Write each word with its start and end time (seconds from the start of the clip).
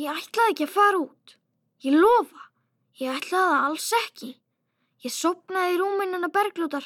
Ég 0.00 0.08
ætlaði 0.08 0.54
ekki 0.54 0.64
að 0.64 0.72
fara 0.72 1.00
út. 1.02 1.34
Ég 1.84 1.98
lofa. 2.00 2.46
Ég 2.96 3.12
ætlaði 3.12 3.50
það 3.52 3.64
alls 3.66 3.88
ekki. 3.98 4.30
Ég 5.02 5.12
sopnaði 5.12 5.74
í 5.74 5.78
rúminuna 5.80 6.28
berglútar, 6.32 6.84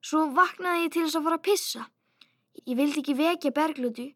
svo 0.00 0.24
vaknaði 0.34 0.86
ég 0.86 0.92
til 0.94 1.04
þess 1.04 1.18
að 1.18 1.26
fara 1.28 1.38
að 1.38 1.44
pissa. 1.48 1.82
Ég 2.64 2.78
vildi 2.78 3.02
ekki 3.02 3.14
vekja 3.18 3.52
berglútu, 3.54 4.06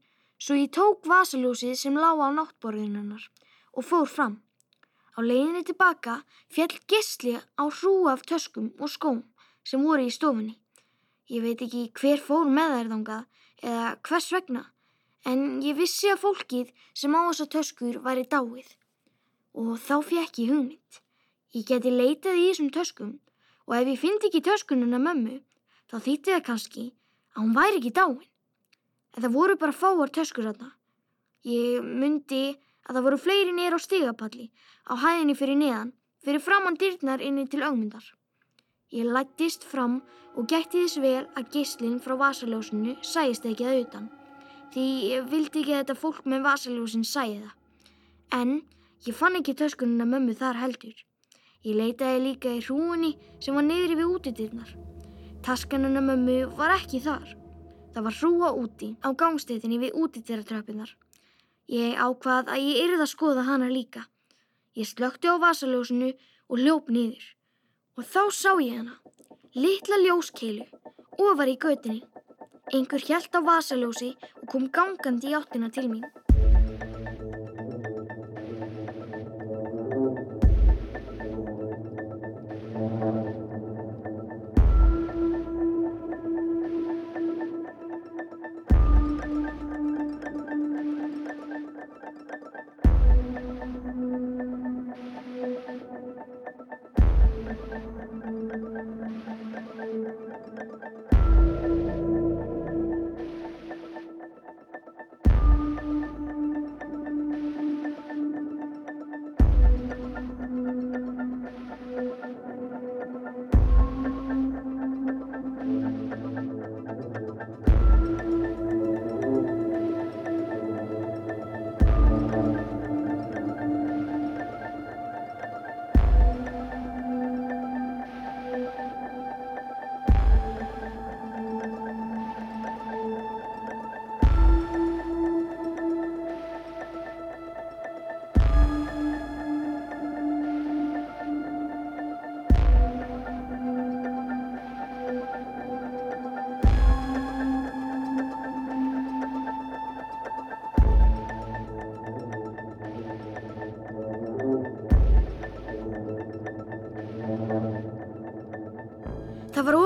svo 0.41 0.57
ég 0.57 0.73
tók 0.75 1.07
vasaljósið 1.07 1.77
sem 1.79 1.99
lág 2.01 2.19
á 2.19 2.29
náttborðinunnar 2.35 3.29
og 3.77 3.87
fór 3.87 4.09
fram. 4.09 4.41
Á 5.15 5.21
leiðinni 5.21 5.63
tilbaka 5.69 6.23
fjall 6.49 6.73
gistli 6.89 7.37
á 7.37 7.65
hrú 7.69 8.09
af 8.09 8.25
töskum 8.27 8.73
og 8.81 8.91
skóm 8.91 9.23
sem 9.63 9.85
voru 9.85 10.09
í 10.09 10.11
stofunni. 10.11 10.57
Ég 11.29 11.45
veit 11.45 11.63
ekki 11.63 11.91
hver 11.95 12.19
fór 12.19 12.49
með 12.49 12.79
þær 12.79 12.93
þangað 12.95 13.25
eða 13.63 13.91
hvers 14.09 14.33
vegna, 14.33 14.65
en 15.29 15.61
ég 15.63 15.77
vissi 15.79 16.11
að 16.11 16.23
fólkið 16.25 16.73
sem 16.99 17.15
á 17.15 17.21
þessa 17.29 17.47
töskur 17.55 18.01
væri 18.05 18.25
dáið. 18.27 18.69
Og 19.59 19.77
þá 19.79 19.95
fekk 20.09 20.41
ég 20.43 20.53
hugmynd. 20.53 21.01
Ég 21.53 21.67
geti 21.69 21.93
leitað 21.93 22.41
í 22.41 22.49
þessum 22.49 22.71
töskum 22.73 23.13
og 23.69 23.77
ef 23.77 23.89
ég 23.93 24.01
fyndi 24.01 24.29
ekki 24.29 24.43
töskununa 24.43 24.99
mömmu, 24.99 25.39
þá 25.91 25.97
þýtti 26.07 26.33
það 26.35 26.47
kannski 26.47 26.85
að 27.35 27.43
hún 27.43 27.57
væri 27.57 27.79
ekki 27.79 27.93
dáin. 27.99 28.29
En 29.13 29.25
það 29.25 29.37
voru 29.37 29.59
bara 29.61 29.77
fáar 29.77 30.11
töskur 30.11 30.49
þarna. 30.49 30.73
Ég 31.45 31.85
myndi 31.85 32.57
að 32.89 32.97
það 32.97 33.07
voru 33.07 33.21
fleiri 33.21 33.53
nýr 33.55 33.77
á 33.77 33.81
stigapalli 33.83 34.49
á 34.89 34.95
hæðinni 34.99 35.37
fyrir 35.39 35.61
neðan, 35.61 35.93
fyrir 36.25 36.43
framann 36.43 36.79
dyrnar 36.81 37.23
inni 37.23 37.47
til 37.47 37.63
augmyndar. 37.63 38.05
Ég 38.93 39.09
lættist 39.09 39.65
fram 39.65 40.01
og 40.37 40.49
gætti 40.49 40.83
þess 40.83 41.01
vel 41.05 41.25
að 41.37 41.53
gislinn 41.55 42.01
frá 42.01 42.17
vasaljósinu 42.19 42.97
sæist 43.05 43.47
ekki 43.49 43.69
að 43.69 43.85
utan, 43.85 44.09
því 44.73 44.87
ég 45.13 45.27
vildi 45.29 45.63
ekki 45.63 45.75
að 45.75 45.83
þetta 45.83 45.99
fólk 46.01 46.25
með 46.29 46.47
vasaljósin 46.47 47.05
sæði 47.05 47.43
það. 47.43 47.57
En 48.39 48.53
ég 49.07 49.17
fann 49.17 49.37
ekki 49.39 49.55
töskununa 49.59 50.07
mömmu 50.09 50.37
þar 50.39 50.61
heldur. 50.63 50.95
Ég 51.63 51.77
leitaði 51.79 52.23
líka 52.25 52.51
í 52.57 52.63
hrúinni 52.65 53.13
sem 53.43 53.55
var 53.55 53.67
niðri 53.67 53.99
við 54.01 54.15
útidyrnar. 54.17 54.73
Taskanuna 55.47 56.01
mömmu 56.03 56.39
var 56.59 56.77
ekki 56.79 57.03
þar. 57.05 57.37
Það 57.93 58.07
var 58.07 58.17
hrúa 58.19 58.51
úti 58.57 58.89
á 59.05 59.09
gangstetinni 59.13 59.79
við 59.83 59.99
útidyrratröppinar. 60.01 60.95
Ég 61.69 61.99
ákvað 62.01 62.49
að 62.55 62.65
ég 62.65 62.81
yrði 62.87 63.05
að 63.05 63.13
skoða 63.13 63.45
hana 63.47 63.69
líka. 63.69 64.07
Ég 64.75 64.89
slökti 64.89 65.29
á 65.29 65.37
vasaljósinu 65.37 66.13
og 66.49 66.59
hljóp 66.59 66.89
niður. 66.89 67.27
Og 68.01 68.09
þá 68.09 68.23
sá 68.33 68.53
ég 68.65 68.81
hana, 68.81 68.97
litla 69.53 69.99
ljóskeilu, 70.01 70.65
ofar 71.21 71.53
í 71.53 71.59
götinni. 71.61 72.01
Einhver 72.73 73.03
hjælt 73.05 73.35
á 73.37 73.41
vasaljósi 73.45 74.11
og 74.41 74.47
kom 74.49 74.63
gangandi 74.77 75.29
í 75.29 75.35
áttina 75.37 75.69
til 75.77 75.91
mín. 75.93 76.07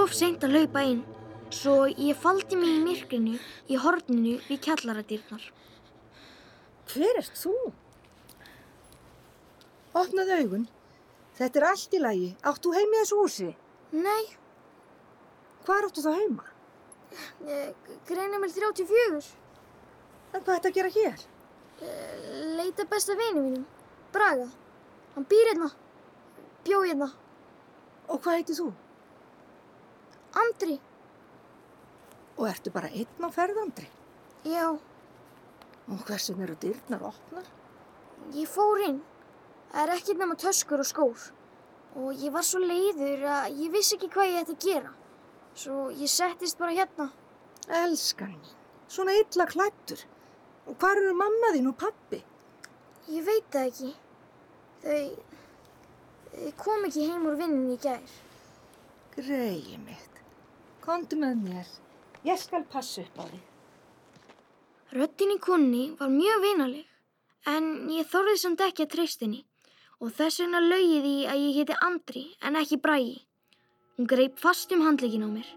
Of 0.07 0.15
seint 0.15 0.45
að 0.47 0.55
laupa 0.61 0.83
inn, 0.87 1.03
svo 1.51 1.85
ég 1.91 2.19
faldi 2.23 2.57
mig 2.59 2.73
í 2.79 2.83
myrkrinu 2.85 3.37
í 3.71 3.79
horninu 3.83 4.37
við 4.47 4.61
kjallaradýrnar. 4.67 5.45
Hver 6.93 7.19
ert 7.21 7.39
þú? 7.41 7.55
Opnaðu 9.97 10.37
augun. 10.41 10.67
Þetta 11.37 11.61
er 11.61 11.67
allt 11.71 11.95
í 11.97 12.01
lagi. 12.01 12.29
Átt 12.47 12.63
þú 12.65 12.75
heim 12.77 12.95
í 12.95 13.01
þessu 13.03 13.19
húsi? 13.21 13.49
Nei, 13.97 14.25
Hvar 15.67 15.83
áttu 15.89 16.03
þá 16.05 16.13
heima? 16.15 16.45
greinir 18.07 18.39
mér 18.39 18.53
34. 18.55 19.27
En 20.35 20.43
hvað 20.45 20.59
ætti 20.61 20.69
að 20.71 20.77
gera 20.77 20.93
hér? 20.95 21.25
Leita 22.59 22.85
besta 22.91 23.17
vini 23.19 23.41
mínum, 23.41 23.65
Braga. 24.13 24.47
Hann 25.17 25.27
býr 25.27 25.51
hérna, 25.51 25.71
bjó 26.65 26.83
hérna, 26.87 27.11
Og 28.09 28.21
hvað 28.23 28.37
heitir 28.39 28.55
þú? 28.61 28.69
Andri. 30.43 30.77
Og 32.37 32.49
ertu 32.51 32.73
bara 32.75 32.91
einn 32.93 33.25
á 33.25 33.29
ferðandri? 33.33 33.89
Já, 34.47 34.77
Og 35.87 36.01
hversin 36.09 36.41
eru 36.43 36.57
dyrnar 36.59 37.03
opnar? 37.13 37.45
ég 38.35 38.49
fór 38.51 38.81
inn. 38.89 38.97
Það 39.71 39.83
er 39.83 39.93
ekkert 39.95 40.19
nema 40.19 40.35
töskur 40.35 40.81
og 40.83 40.89
skór. 40.89 41.27
Og 41.97 42.13
ég 42.19 42.33
var 42.35 42.43
svo 42.43 42.59
leiður 42.59 43.23
að 43.31 43.61
ég 43.63 43.71
vissi 43.73 43.95
ekki 43.97 44.09
hvað 44.11 44.33
ég 44.33 44.41
ætti 44.43 44.57
að 44.57 44.65
gera. 44.67 44.91
Svo 45.55 45.77
ég 45.91 46.11
settist 46.11 46.59
bara 46.59 46.75
hérna. 46.75 47.07
Elskan. 47.69 48.35
Svona 48.89 49.15
illa 49.21 49.47
klættur. 49.47 50.03
Og 50.67 50.75
hvar 50.83 50.99
eru 50.99 51.15
mamma 51.15 51.53
þín 51.55 51.71
og 51.71 51.79
pappi? 51.79 52.21
Ég 53.09 53.23
veit 53.25 53.47
það 53.55 53.71
ekki. 53.71 53.95
Þau, 54.83 55.17
þau 56.35 56.53
kom 56.65 56.85
ekki 56.91 57.07
heim 57.13 57.27
úr 57.31 57.39
vinnin 57.39 57.71
í 57.71 57.79
gær. 57.87 58.03
Greið 59.17 59.71
mitt. 59.87 60.16
Kondu 60.87 61.17
með 61.19 61.39
mér. 61.43 61.71
Ég 62.23 62.39
skal 62.39 62.63
passa 62.71 63.03
upp 63.03 63.17
á 63.19 63.25
því. 63.27 63.39
Röddin 64.95 65.33
í 65.35 65.39
kunni 65.43 65.81
var 65.99 66.13
mjög 66.13 66.45
vinaleg, 66.45 66.85
en 67.51 67.65
ég 67.91 68.07
þorði 68.07 68.37
samt 68.39 68.63
ekki 68.63 68.85
að 68.87 68.93
treyst 68.93 69.25
henni 69.25 69.41
og 69.99 70.13
þess 70.15 70.45
vegna 70.45 70.61
laugi 70.63 71.01
því 71.03 71.15
að 71.33 71.41
ég 71.43 71.57
heiti 71.59 71.79
Andri 71.89 72.23
en 72.39 72.59
ekki 72.61 72.79
Bræi. 72.85 73.17
Hún 73.97 74.07
greip 74.13 74.39
fast 74.39 74.71
um 74.77 74.85
handleikin 74.87 75.27
á 75.27 75.31
mér, 75.33 75.49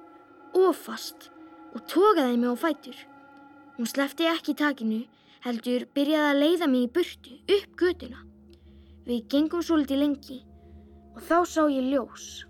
of 0.57 0.81
fast, 0.88 1.29
og 1.78 1.85
tókaði 1.94 2.39
mig 2.41 2.50
á 2.50 2.57
fætur. 2.63 2.97
Hún 3.78 3.91
slefti 3.91 4.25
ekki 4.31 4.57
takinu, 4.57 5.03
heldur 5.45 5.85
byrjaði 5.94 6.31
að 6.31 6.42
leiða 6.42 6.71
mig 6.74 6.88
í 6.88 6.92
burtu, 6.98 7.38
upp 7.53 7.77
götuna. 7.77 8.25
Við 9.06 9.30
gengum 9.30 9.62
svolítið 9.62 10.01
lengi 10.07 10.42
og 11.13 11.21
þá 11.21 11.38
sá 11.45 11.62
ég 11.69 11.86
ljós. 11.94 12.48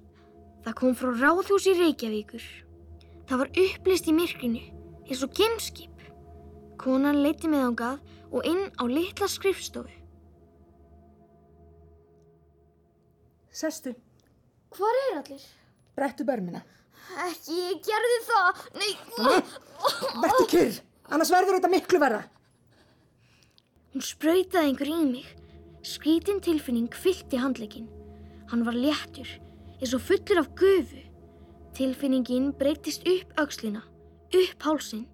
Það 0.63 0.79
kom 0.79 0.95
frá 0.95 1.11
ráðhús 1.11 1.67
í 1.67 1.75
Reykjavíkur. 1.75 2.68
Það 3.29 3.41
var 3.43 3.49
upplist 3.61 4.07
í 4.09 4.13
myrkrinu, 4.17 4.59
eins 5.05 5.19
og 5.21 5.33
gemskip. 5.37 6.05
Konan 6.81 7.19
leiti 7.21 7.49
mig 7.51 7.61
þangað 7.61 7.99
og 8.33 8.47
inn 8.49 8.63
á 8.81 8.83
litla 8.89 9.27
skrifstofu. 9.29 9.91
Sestu. 13.53 13.93
Hvar 14.73 14.97
er 15.03 15.19
allir? 15.19 15.43
Brettu 15.97 16.25
börmina. 16.25 16.61
Ekki, 17.27 17.57
ég 17.57 17.81
gerði 17.85 18.19
það. 18.25 18.63
Nei. 18.79 18.91
Vertu 20.23 20.45
kyrr. 20.49 20.79
Annars 21.09 21.33
verður 21.33 21.57
þetta 21.57 21.71
miklu 21.73 22.01
verra. 22.01 22.23
Hún 23.93 24.05
sprautaði 24.05 24.71
einhver 24.71 24.89
í 24.89 24.97
mig. 25.03 25.27
Skrítin 25.85 26.41
tilfinning 26.45 26.89
fyllti 26.93 27.41
handlegin. 27.41 27.89
Hann 28.49 28.65
var 28.65 28.77
léttur, 28.77 29.29
eins 29.77 29.93
og 29.93 30.01
fullur 30.05 30.41
af 30.41 30.49
gufu. 30.57 31.05
Tilfinningin 31.77 32.51
breytist 32.57 33.05
upp 33.07 33.39
aukslina, 33.39 33.83
upp 34.33 34.65
hálsin 34.65 35.05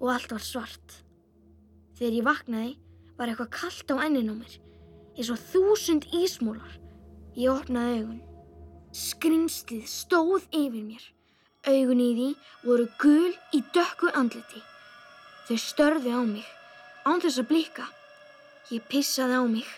og 0.00 0.12
allt 0.12 0.32
var 0.34 0.44
svart. 0.44 1.00
Þegar 1.96 2.18
ég 2.18 2.26
vaknaði 2.26 2.72
var 3.16 3.32
eitthvað 3.32 3.52
kallt 3.56 3.92
á 3.92 3.96
ennin 4.04 4.32
á 4.32 4.34
mér, 4.36 4.56
eins 5.16 5.30
og 5.32 5.40
þúsund 5.50 6.08
ísmólar. 6.12 6.76
Ég 7.36 7.52
opnaði 7.52 8.00
augun. 8.00 8.20
Skrimslið 8.96 9.88
stóð 9.88 10.44
yfir 10.52 10.84
mér. 10.84 11.02
Augun 11.66 12.00
í 12.00 12.10
því 12.16 12.28
voru 12.64 12.86
gul 13.00 13.32
í 13.56 13.62
dökku 13.74 14.12
andliti. 14.14 14.62
Þau 15.48 15.58
störði 15.62 16.12
á 16.12 16.22
mig, 16.24 16.46
án 17.08 17.20
þess 17.24 17.40
að 17.42 17.50
blika. 17.50 17.88
Ég 18.70 18.86
pissaði 18.90 19.40
á 19.40 19.44
mig. 19.48 19.68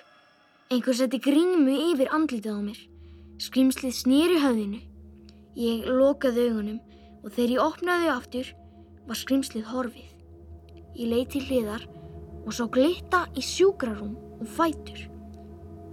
Einhver 0.68 0.96
setti 0.96 1.20
grímu 1.22 1.74
yfir 1.92 2.10
andlitið 2.12 2.58
á 2.58 2.60
mér. 2.60 2.80
Skrimslið 3.40 3.94
snýri 3.94 4.38
höfðinu. 4.42 4.82
Ég 5.56 5.86
lokaði 5.88 6.48
augunum 6.48 6.80
og 7.24 7.32
þegar 7.32 7.54
ég 7.54 7.64
opnaði 7.64 8.10
aftur 8.12 8.50
var 9.08 9.18
skrimslið 9.18 9.68
horfið. 9.72 10.10
Ég 10.98 11.08
leið 11.12 11.28
til 11.32 11.44
hliðar 11.48 11.86
og 12.44 12.54
sá 12.56 12.64
glitta 12.72 13.24
í 13.36 13.44
sjúkrarúm 13.44 14.16
og 14.38 14.48
fætur. 14.56 15.06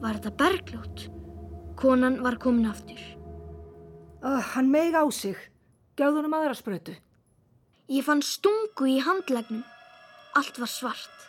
Var 0.04 0.20
þetta 0.20 0.36
bergljót? 0.40 1.06
Konan 1.80 2.22
var 2.24 2.38
komin 2.40 2.70
aftur. 2.70 3.00
Uh, 4.24 4.42
hann 4.54 4.72
meig 4.72 4.96
á 4.96 5.04
sig. 5.12 5.38
Gjáðu 5.96 6.22
hann 6.22 6.30
um 6.30 6.38
aðra 6.38 6.56
sprötu. 6.58 6.96
Ég 7.92 8.04
fann 8.04 8.24
stungu 8.26 8.88
í 8.90 9.00
handlegnum. 9.04 9.64
Allt 10.36 10.58
var 10.60 10.72
svart. 10.72 11.28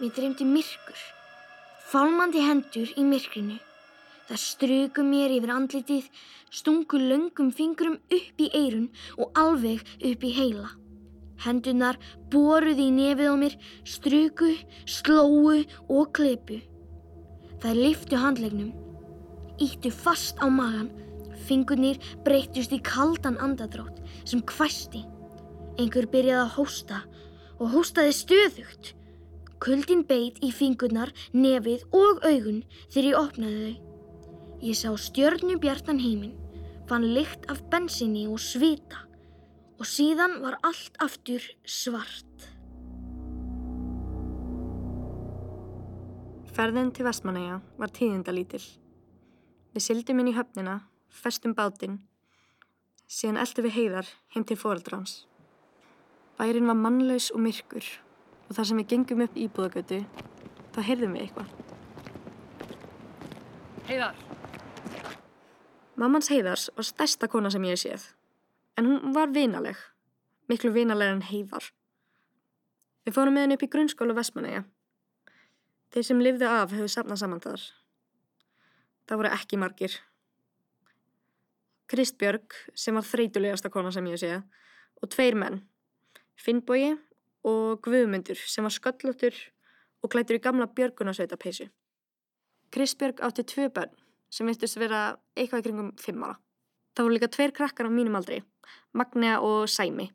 Mér 0.00 0.12
dreymdi 0.16 0.44
myrkur. 0.48 1.00
Fálmandi 1.92 2.42
hendur 2.44 2.90
í 2.98 3.04
myrkrinu. 3.06 3.60
Það 4.24 4.40
struku 4.40 5.02
mér 5.04 5.34
yfir 5.34 5.52
andlitið, 5.52 6.06
stungu 6.48 7.00
löngum 7.00 7.50
fingrum 7.52 7.98
upp 8.08 8.40
í 8.40 8.48
eirun 8.56 8.88
og 9.18 9.36
alveg 9.36 9.84
upp 10.00 10.24
í 10.24 10.32
heila. 10.32 10.70
Hendunar 11.44 11.98
boruði 12.32 12.88
í 12.88 12.94
nefið 12.94 13.28
á 13.28 13.36
mér, 13.36 13.56
struku, 13.84 14.54
slóu 14.88 15.60
og 15.92 16.12
klepu. 16.16 16.62
Það 17.60 17.80
liftu 17.82 18.20
handlegnum, 18.20 18.72
íttu 19.60 19.92
fast 19.92 20.40
á 20.40 20.48
magan, 20.48 20.88
fingurnir 21.44 22.00
breyttust 22.24 22.72
í 22.72 22.80
kaldan 22.80 23.36
andadrátt 23.44 24.00
sem 24.24 24.40
hvæsti. 24.40 25.04
Einhver 25.76 26.08
byrjaði 26.08 26.46
að 26.46 26.54
hósta 26.56 27.04
og 27.58 27.74
hóstaði 27.74 28.14
stöðugt. 28.16 28.94
Kuldin 29.60 30.04
beit 30.08 30.40
í 30.44 30.50
fingurnar, 30.52 31.12
nefið 31.32 31.84
og 31.92 32.24
augun 32.24 32.62
þegar 32.88 33.10
ég 33.10 33.20
opnaði 33.20 33.64
þau. 33.64 33.83
Ég 34.64 34.72
sá 34.78 34.88
stjörnu 34.96 35.58
bjartan 35.60 35.98
heiminn, 36.00 36.38
fann 36.88 37.04
lykt 37.12 37.44
af 37.52 37.58
bensinni 37.68 38.22
og 38.24 38.38
svita 38.40 39.02
og 39.76 39.84
síðan 39.84 40.38
var 40.40 40.56
allt 40.64 40.96
aftur 41.04 41.44
svart. 41.68 42.46
Ferðin 46.56 46.94
til 46.96 47.04
Vestmanæja 47.04 47.58
var 47.76 47.92
tíðindalítil. 47.92 48.62
Við 49.74 49.84
syldum 49.84 50.22
inn 50.22 50.30
í 50.30 50.36
höfnina, 50.36 50.78
festum 51.12 51.52
bátinn, 51.58 51.98
síðan 53.04 53.42
eldum 53.42 53.66
við 53.66 53.76
heiðar 53.76 54.12
heim 54.32 54.46
til 54.48 54.56
fóreldrans. 54.56 55.26
Bærin 56.38 56.70
var 56.70 56.78
mannlaus 56.78 57.28
og 57.34 57.42
myrkur 57.44 57.84
og 58.48 58.56
þar 58.56 58.70
sem 58.70 58.80
við 58.80 58.94
gengum 58.94 59.26
upp 59.26 59.36
íbúðagötu, 59.36 60.00
þá 60.72 60.80
heyrðum 60.88 61.18
við 61.18 61.26
eitthvað. 61.26 61.52
Heiðar, 63.90 64.24
Mammans 65.94 66.26
Heiðars 66.26 66.70
var 66.74 66.86
stærsta 66.88 67.28
kona 67.30 67.52
sem 67.54 67.62
ég 67.68 67.78
séð, 67.78 68.08
en 68.74 68.88
hún 68.88 69.12
var 69.14 69.30
vinaleg, 69.30 69.78
miklu 70.50 70.72
vinalegri 70.74 71.14
en 71.14 71.22
Heiðar. 71.28 71.68
Við 73.06 73.14
fórum 73.14 73.36
með 73.36 73.46
henni 73.46 73.58
upp 73.58 73.62
í 73.62 73.68
grunnskóla 73.70 74.16
Vestmanæja. 74.16 74.64
Þeir 75.94 76.06
sem 76.08 76.24
lifðu 76.26 76.50
af 76.50 76.74
hefur 76.74 76.90
safnað 76.90 77.22
saman 77.22 77.44
þar. 77.44 77.68
Það 79.06 79.20
voru 79.20 79.32
ekki 79.36 79.60
margir. 79.62 79.96
Kristbjörg, 81.86 82.58
sem 82.74 82.98
var 82.98 83.06
þreytulegasta 83.06 83.70
kona 83.70 83.94
sem 83.94 84.10
ég 84.10 84.18
séð, 84.18 84.42
og 84.98 85.14
tveir 85.14 85.38
menn, 85.38 85.62
Finnbogi 86.34 86.96
og 87.46 87.84
Guðmundur, 87.86 88.40
sem 88.50 88.66
var 88.66 88.74
sköllóttur 88.74 89.36
og 90.02 90.10
klættur 90.10 90.40
í 90.40 90.42
gamla 90.42 90.66
björgunarsveita 90.74 91.38
peysu. 91.38 91.68
Kristbjörg 92.74 93.22
átti 93.22 93.46
tvö 93.46 93.70
börn 93.70 93.94
sem 94.34 94.48
virtust 94.50 94.78
vera 94.80 95.06
eitthvað 95.38 95.62
í 95.62 95.66
kringum 95.68 95.92
fimm 96.00 96.26
ára. 96.26 96.38
Það 96.94 97.06
voru 97.06 97.16
líka 97.16 97.30
tveir 97.30 97.54
krakkar 97.54 97.90
á 97.90 97.92
mínum 97.94 98.18
aldri, 98.18 98.40
Magnea 98.94 99.40
og 99.42 99.68
Sæmi. 99.70 100.08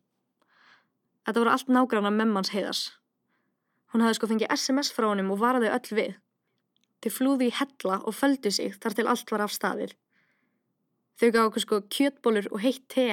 Þetta 1.27 1.41
voru 1.41 1.53
allt 1.53 1.71
nágrána 1.71 2.11
memmans 2.11 2.51
heiðars. 2.53 2.83
Hún 3.93 4.03
hafði 4.03 4.19
sko 4.19 4.29
fengið 4.31 4.53
SMS 4.55 4.91
frá 4.95 5.09
honum 5.09 5.31
og 5.33 5.41
varaði 5.41 5.71
öll 5.73 5.95
við. 5.97 6.13
Þau 7.03 7.11
flúði 7.15 7.49
í 7.49 7.55
hella 7.55 7.99
og 8.03 8.15
földu 8.15 8.51
sig 8.51 8.75
þar 8.79 8.95
til 8.95 9.07
allt 9.07 9.31
var 9.31 9.43
af 9.45 9.55
staðir. 9.55 9.95
Þau 11.19 11.29
gaf 11.35 11.49
okkur 11.49 11.65
sko 11.65 11.81
kjötbólur 11.95 12.49
og 12.51 12.63
heitt 12.63 12.85
te. 12.91 13.07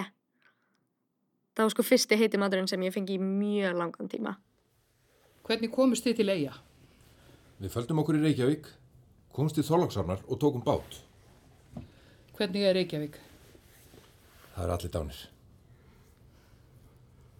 Það 1.56 1.64
var 1.64 1.74
sko 1.74 1.86
fyrsti 1.86 2.18
heiti 2.20 2.38
maturinn 2.38 2.68
sem 2.70 2.82
ég 2.86 2.94
fengi 2.94 3.16
í 3.16 3.22
mjög 3.22 3.78
langan 3.78 4.10
tíma. 4.10 4.36
hvernig 5.46 5.70
komust 5.70 6.04
þið 6.04 6.16
til 6.18 6.28
eiga? 6.28 6.54
Við 7.62 7.70
földum 7.70 8.00
okkur 8.02 8.18
í 8.18 8.22
Reykjavík, 8.24 8.66
komst 9.36 9.58
í 9.60 9.64
Þorláksarnar 9.66 10.22
og 10.24 10.40
tókum 10.40 10.64
bát. 10.64 11.00
Hvernig 12.36 12.64
er 12.64 12.76
Reykjavík? 12.76 13.16
Það 14.54 14.64
er 14.64 14.72
allir 14.72 14.92
dánir. 14.92 15.18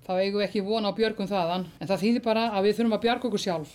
Þá 0.07 0.13
eigum 0.21 0.39
við 0.39 0.47
ekki 0.47 0.63
vona 0.63 0.93
á 0.93 0.97
björgum 0.97 1.29
þaðan, 1.31 1.65
en 1.81 1.89
það 1.91 2.03
þýðir 2.05 2.25
bara 2.25 2.45
að 2.55 2.69
við 2.69 2.77
þurfum 2.79 2.97
að 2.97 3.05
bjarga 3.07 3.29
okkur 3.29 3.43
sjálf. 3.43 3.73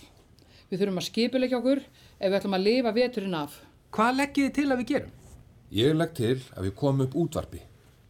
Við 0.70 0.80
þurfum 0.80 1.00
að 1.02 1.06
skipulegja 1.08 1.58
okkur 1.58 1.82
ef 1.82 2.28
við 2.28 2.36
ætlum 2.38 2.56
að 2.56 2.64
lifa 2.66 2.92
veturinn 2.96 3.36
af. 3.36 3.58
Hvað 3.92 4.18
leggið 4.20 4.46
þið 4.46 4.54
til 4.56 4.66
að 4.68 4.80
við 4.80 4.90
gerum? 4.92 5.10
Ég 5.72 5.96
legg 5.98 6.14
til 6.16 6.36
að 6.56 6.68
við 6.68 6.74
komum 6.80 7.06
upp 7.06 7.16
útvarpi 7.24 7.60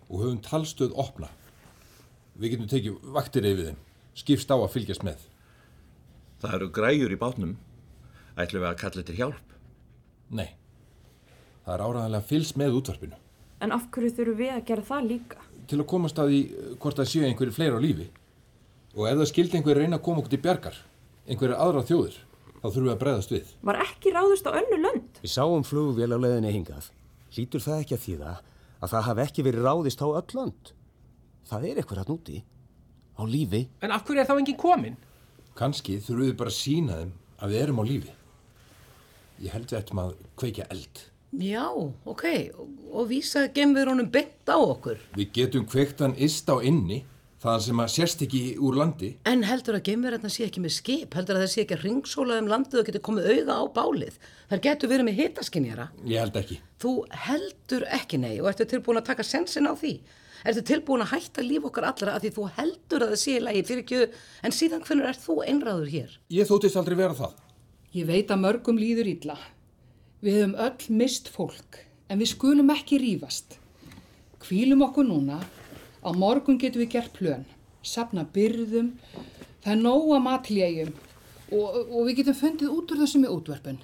og 0.09 0.23
höfum 0.23 0.43
talstöð 0.45 0.95
opna. 1.03 1.31
Við 2.37 2.55
getum 2.55 2.71
tekið 2.71 3.13
vaktir 3.17 3.49
yfir 3.49 3.73
þeim, 3.73 3.81
skipst 4.23 4.53
á 4.53 4.57
að 4.61 4.71
fylgjast 4.77 5.07
með. 5.07 5.25
Það 6.45 6.59
eru 6.59 6.71
græjur 6.79 7.17
í 7.17 7.19
bátnum. 7.19 7.57
Ætlum 8.37 8.63
við 8.63 8.71
að 8.71 8.81
kalla 8.85 9.07
til 9.09 9.19
hjálp? 9.19 9.52
Nei, 10.33 10.49
það 11.67 11.75
er 11.75 11.85
áræðanlega 11.87 12.29
fylgst 12.31 12.59
með 12.61 12.79
útvarpinu. 12.81 13.19
En 13.63 13.75
af 13.77 13.87
hverju 13.95 14.15
þurfum 14.17 14.39
við 14.41 14.53
að 14.55 14.65
gera 14.71 14.85
það 14.89 15.09
líka? 15.11 15.43
Til 15.71 15.79
að 15.79 15.89
komast 15.93 16.19
að 16.19 16.33
því 16.33 16.39
eh, 16.43 16.71
hvort 16.83 16.99
það 16.99 17.11
séu 17.13 17.27
einhverju 17.29 17.57
fleira 17.57 17.79
á 17.79 17.85
lífi. 17.85 18.07
Og 18.97 19.09
ef 19.09 19.19
það 19.21 19.29
skildi 19.31 19.59
einhverju 19.59 19.83
reyna 19.83 19.99
að 20.01 20.05
koma 20.09 20.23
okkur 20.23 20.33
til 20.33 20.41
bjargar, 20.47 20.79
einhverju 21.29 21.59
aðra 21.65 21.85
þjóðir, 21.89 22.17
þá 22.57 22.65
þurfum 22.67 22.89
við 22.89 22.95
að 22.95 23.03
bregðast 23.03 23.35
við. 23.37 23.53
Var 23.69 23.81
ekki 23.85 24.15
ráðust 24.17 24.49
á 24.49 24.53
önnu 24.59 24.81
lönd? 24.81 25.21
Við 25.23 25.35
sáum 25.37 25.67
flugvél 25.69 26.11
á 26.13 26.19
leiðinni 26.25 26.55
hingað. 26.57 26.89
Lítur 27.37 27.65
það 27.65 27.85
ekki 27.85 27.97
að 27.99 28.05
þýða 28.07 28.33
að 28.83 28.93
það 28.93 29.07
hafi 29.09 29.25
ekki 29.27 29.47
verið 29.47 29.69
ráðist 29.69 30.03
á 30.03 30.09
öll 30.09 30.37
lönd? 30.37 30.73
Það 31.49 31.69
er 31.69 31.81
eitthvað 31.81 32.03
hann 32.03 32.15
úti. 32.17 32.43
Á 33.17 33.23
lífi. 33.29 33.63
En 33.85 33.95
af 33.95 34.05
hverju 34.09 34.25
er 34.25 34.29
þá 34.29 34.35
enginn 34.39 34.61
komin? 34.61 34.99
Kanski 35.57 36.01
þurfum 36.01 36.27
við 36.27 36.37
bara 36.41 36.53
að 36.53 36.59
sína 36.59 36.99
þeim 36.99 37.15
að 37.39 37.53
við 37.53 37.63
erum 37.63 37.81
á 37.81 37.85
lífi. 37.87 38.13
Ég 39.41 39.55
held 39.55 39.71
við 39.71 39.79
ættum 39.81 40.03
að 40.03 40.13
kveikja 40.41 40.69
eld. 40.75 41.07
Já, 41.33 41.65
ok, 42.05 42.27
og, 42.61 42.69
og 42.93 43.09
vísa 43.09 43.47
gemverunum 43.57 44.11
beint 44.13 44.51
á 44.53 44.59
okkur. 44.61 45.01
Við 45.17 45.31
getum 45.39 45.65
kveikt 45.65 46.03
hann 46.05 46.13
ist 46.21 46.51
á 46.53 46.61
inni, 46.61 46.99
þaðan 47.41 47.63
sem 47.65 47.81
að 47.83 47.93
sérst 47.95 48.25
ekki 48.27 48.41
úr 48.61 48.77
landi. 48.77 49.15
En 49.27 49.47
heldur 49.49 49.79
að 49.79 49.87
gemverðarna 49.89 50.31
sé 50.31 50.45
ekki 50.45 50.61
með 50.63 50.75
skip, 50.77 51.17
heldur 51.17 51.39
að 51.39 51.47
það 51.47 51.53
sé 51.55 51.65
ekki 51.65 51.79
að 51.79 51.87
ringsóla 51.87 52.37
um 52.43 52.51
landið 52.53 52.83
og 52.83 52.91
getur 52.91 53.05
komið 53.09 53.31
auga 53.33 53.57
á 53.59 53.65
bálið. 53.79 54.19
Þar 54.51 54.63
getur 54.67 54.93
verið 54.93 55.09
með 55.09 55.23
hitaskinjara. 55.23 55.87
Ég 56.05 56.21
held 56.21 56.37
ekki. 56.43 56.59
Þú 56.85 56.93
heldur 57.27 57.87
ekki 57.97 58.21
nei 58.21 58.35
og 58.37 58.51
ertu 58.53 58.69
tilbúin 58.69 59.01
að 59.01 59.09
taka 59.09 59.27
sensin 59.27 59.71
á 59.71 59.73
því. 59.73 59.95
Ertu 60.43 60.65
tilbúin 60.69 61.05
að 61.07 61.15
hætta 61.15 61.47
líf 61.47 61.65
okkar 61.71 61.87
allra 61.89 62.19
að 62.19 62.27
því 62.27 62.35
þú 62.37 62.47
heldur 62.59 63.07
að 63.07 63.15
það 63.15 63.23
sé 63.23 63.39
í 63.39 63.43
lagi 63.47 63.65
fyrir 63.69 63.83
ekki, 63.87 64.03
en 64.43 64.55
síðan 64.55 64.85
hvernig 64.85 65.09
ert 65.09 65.23
þú 65.23 65.39
einráður 65.47 65.91
hér? 65.95 66.17
Ég 66.35 66.51
þóttist 66.51 66.77
aldrei 66.77 66.99
vera 66.99 67.17
það. 67.17 67.37
Ég 67.93 68.07
veit 68.09 68.31
að 68.33 68.41
mörgum 68.41 68.79
líður 68.81 69.11
illa. 69.11 69.35
Við 70.25 70.39
hefum 70.39 70.55
öll 70.65 70.95
mist 70.97 71.27
fólk, 71.29 71.83
en 72.09 72.23
við 72.23 72.31
skulum 72.31 72.73
ekki 72.73 72.97
rífast. 73.03 73.59
Kvílum 74.41 74.85
okkur 74.87 75.05
núna, 75.05 75.43
á 76.01 76.09
morgun 76.17 76.57
getum 76.63 76.81
við 76.81 76.95
gert 76.97 77.13
plön, 77.13 77.45
sapna 77.85 78.25
byrðum, 78.25 78.95
það 79.61 79.75
er 79.75 79.83
nóga 79.85 80.23
matljægjum 80.25 80.95
og, 81.53 81.69
og 81.85 82.09
við 82.09 82.23
getum 82.23 82.41
fundið 82.41 82.73
út 82.79 82.97
úr 82.97 83.05
þessu 83.05 83.21
með 83.21 83.37
útverfun. 83.37 83.81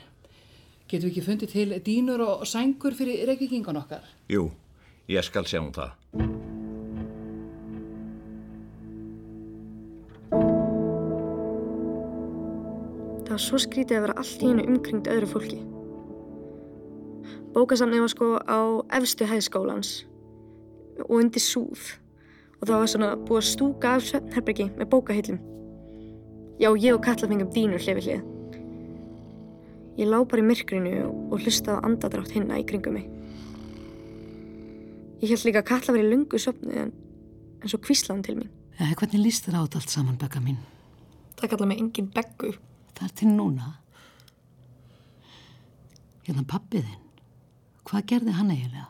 Getum 0.88 1.10
við 1.10 1.12
ekki 1.12 1.28
fundið 1.28 1.56
til 1.58 1.80
dínur 1.92 2.24
og 2.24 2.46
sængur 2.48 2.96
fyrir 2.96 3.26
reykvíkingan 3.28 3.84
okkar? 3.84 4.08
Jú, 4.32 4.48
ég 5.12 5.26
skal 5.28 5.44
sjá 5.44 5.60
um 5.60 5.74
það. 5.76 6.47
Var 13.38 13.45
svo 13.45 13.59
skrítið 13.62 14.00
að 14.00 14.04
vera 14.09 14.14
allt 14.18 14.40
í 14.42 14.49
hennu 14.50 14.64
umkringt 14.66 15.09
öðru 15.12 15.26
fólki. 15.30 15.59
Bókasamnið 17.54 18.02
var 18.02 18.11
sko 18.11 18.30
á 18.42 18.59
efstu 18.99 19.28
hæðskólans 19.30 19.90
og 21.04 21.12
undir 21.21 21.45
súð 21.45 21.85
og 22.59 22.64
það 22.66 22.75
var 22.75 22.90
svona 22.90 23.11
búið 23.14 23.38
að 23.38 23.47
stúka 23.52 23.92
af 23.95 24.09
svefnherbergi 24.09 24.66
með 24.75 24.90
bókahillum. 24.90 25.38
Já, 26.59 26.73
ég 26.75 26.97
og 26.97 27.04
Katla 27.07 27.30
fengum 27.30 27.52
dýnur 27.54 27.78
hlifið 27.85 28.09
hlið. 28.09 28.26
Ég 30.02 30.11
lá 30.11 30.18
bara 30.18 30.42
í 30.42 30.49
myrkrinu 30.49 30.95
og 31.07 31.38
hlustaði 31.38 31.78
á 31.78 31.87
andadrátt 31.87 32.35
hinna 32.35 32.59
í 32.59 32.66
kringum 32.66 32.99
mig. 32.99 33.07
Ég 35.23 35.30
held 35.30 35.47
líka 35.47 35.62
að 35.62 35.71
Katla 35.71 35.95
verið 35.95 36.11
lungu 36.16 36.42
sopnuð 36.42 36.83
en, 36.88 36.95
en 37.62 37.71
svo 37.71 37.78
kvíslaði 37.87 38.16
hann 38.16 38.26
til 38.26 38.40
mín. 38.40 38.50
Eða, 38.80 38.97
hvernig 38.99 39.28
líst 39.28 39.47
þér 39.47 39.62
á 39.62 39.64
þetta 39.68 39.85
allt 39.85 39.95
saman, 39.95 40.18
Begga 40.18 40.42
mín? 40.42 40.59
Það 41.38 41.52
kallaði 41.52 41.71
mig 41.71 41.85
engin 41.85 42.11
beggu. 42.18 42.59
Það 42.98 43.06
er 43.06 43.14
til 43.20 43.28
núna. 43.30 43.68
Hérna 46.26 46.42
pappið 46.50 46.88
þinn. 46.88 47.04
Hvað 47.88 48.08
gerði 48.10 48.34
hann 48.36 48.50
eiginlega? 48.52 48.88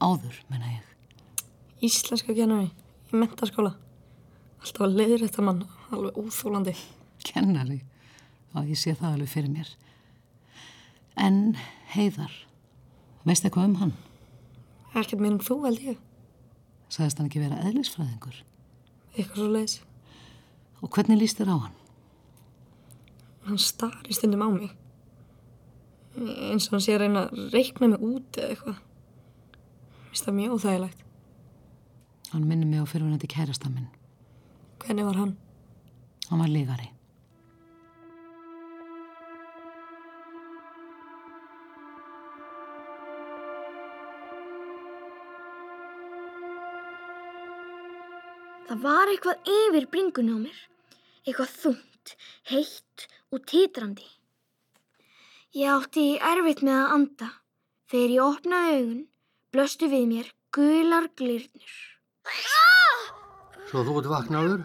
Áður, 0.00 0.38
menna 0.48 0.70
ég. 0.72 0.86
Íslenska 1.84 2.32
kennari 2.34 2.70
í 3.12 3.20
mentaskóla. 3.20 3.74
Alltaf 4.64 4.86
að 4.86 4.96
leiðir 4.96 5.26
þetta 5.26 5.44
mann, 5.44 5.62
alveg 5.92 6.16
úþólandi. 6.22 6.74
Kennari? 7.28 7.82
Já, 8.50 8.58
ég 8.64 8.80
sé 8.80 8.96
það 8.96 9.12
alveg 9.12 9.30
fyrir 9.30 9.52
mér. 9.52 9.70
En 11.20 11.56
Heiðar, 11.92 12.32
veist 13.28 13.44
eitthvað 13.44 13.68
um 13.70 13.78
hann? 13.84 13.96
Ekkert 14.96 15.20
mér 15.20 15.36
um 15.36 15.42
þú 15.44 15.60
held 15.68 15.84
ég. 15.92 16.00
Sagðist 16.88 17.20
hann 17.20 17.28
ekki 17.28 17.44
vera 17.44 17.60
eðlisfræðingur? 17.68 18.40
Eitthvað 19.14 19.42
svo 19.42 19.52
leiðis. 19.52 19.80
Og 20.80 20.92
hvernig 20.92 21.20
líst 21.20 21.38
þér 21.40 21.52
á 21.52 21.56
hann? 21.68 21.76
Hann 23.46 23.58
starri 23.62 24.14
stundum 24.14 24.42
á 24.42 24.48
mig. 24.50 24.70
Eins 26.16 26.66
og 26.66 26.76
hann 26.76 26.82
sé 26.82 26.96
að 26.96 27.04
reyna 27.04 27.26
að 27.28 27.52
reikna 27.54 27.92
mig 27.92 28.02
út 28.02 28.38
eða 28.40 28.54
eitthvað. 28.54 28.80
Mér 28.80 30.10
finnst 30.10 30.26
það 30.26 30.38
mjög 30.40 30.56
óþægilegt. 30.56 31.06
Hann 32.32 32.48
minnir 32.50 32.66
mig 32.66 32.82
á 32.82 32.86
fyrirvunandi 32.90 33.30
kærasta 33.30 33.70
minn. 33.70 33.86
Hvernig 34.82 35.06
var 35.06 35.20
hann? 35.22 35.36
Hann 36.30 36.42
var 36.42 36.50
lífari. 36.50 36.90
Það 48.66 48.80
var 48.82 49.12
eitthvað 49.12 49.52
yfir 49.54 49.86
bringunni 49.92 50.34
á 50.34 50.38
mér. 50.42 50.58
Eitthvað 51.22 51.52
þungt, 51.62 51.95
heitt 52.50 53.06
og 53.32 53.42
titrandi. 53.50 54.06
Ég 55.56 55.72
átti 55.72 56.06
erfitt 56.20 56.62
með 56.66 56.78
að 56.82 56.94
anda. 56.98 57.28
Þegar 57.90 58.14
ég 58.14 58.24
opnaði 58.26 58.72
augun, 58.76 59.02
blöstu 59.54 59.88
við 59.88 60.08
mér 60.10 60.32
gular 60.56 61.06
glirnur. 61.18 61.76
Svo 63.70 63.84
þú 63.86 64.00
ert 64.00 64.10
vaknaður? 64.10 64.64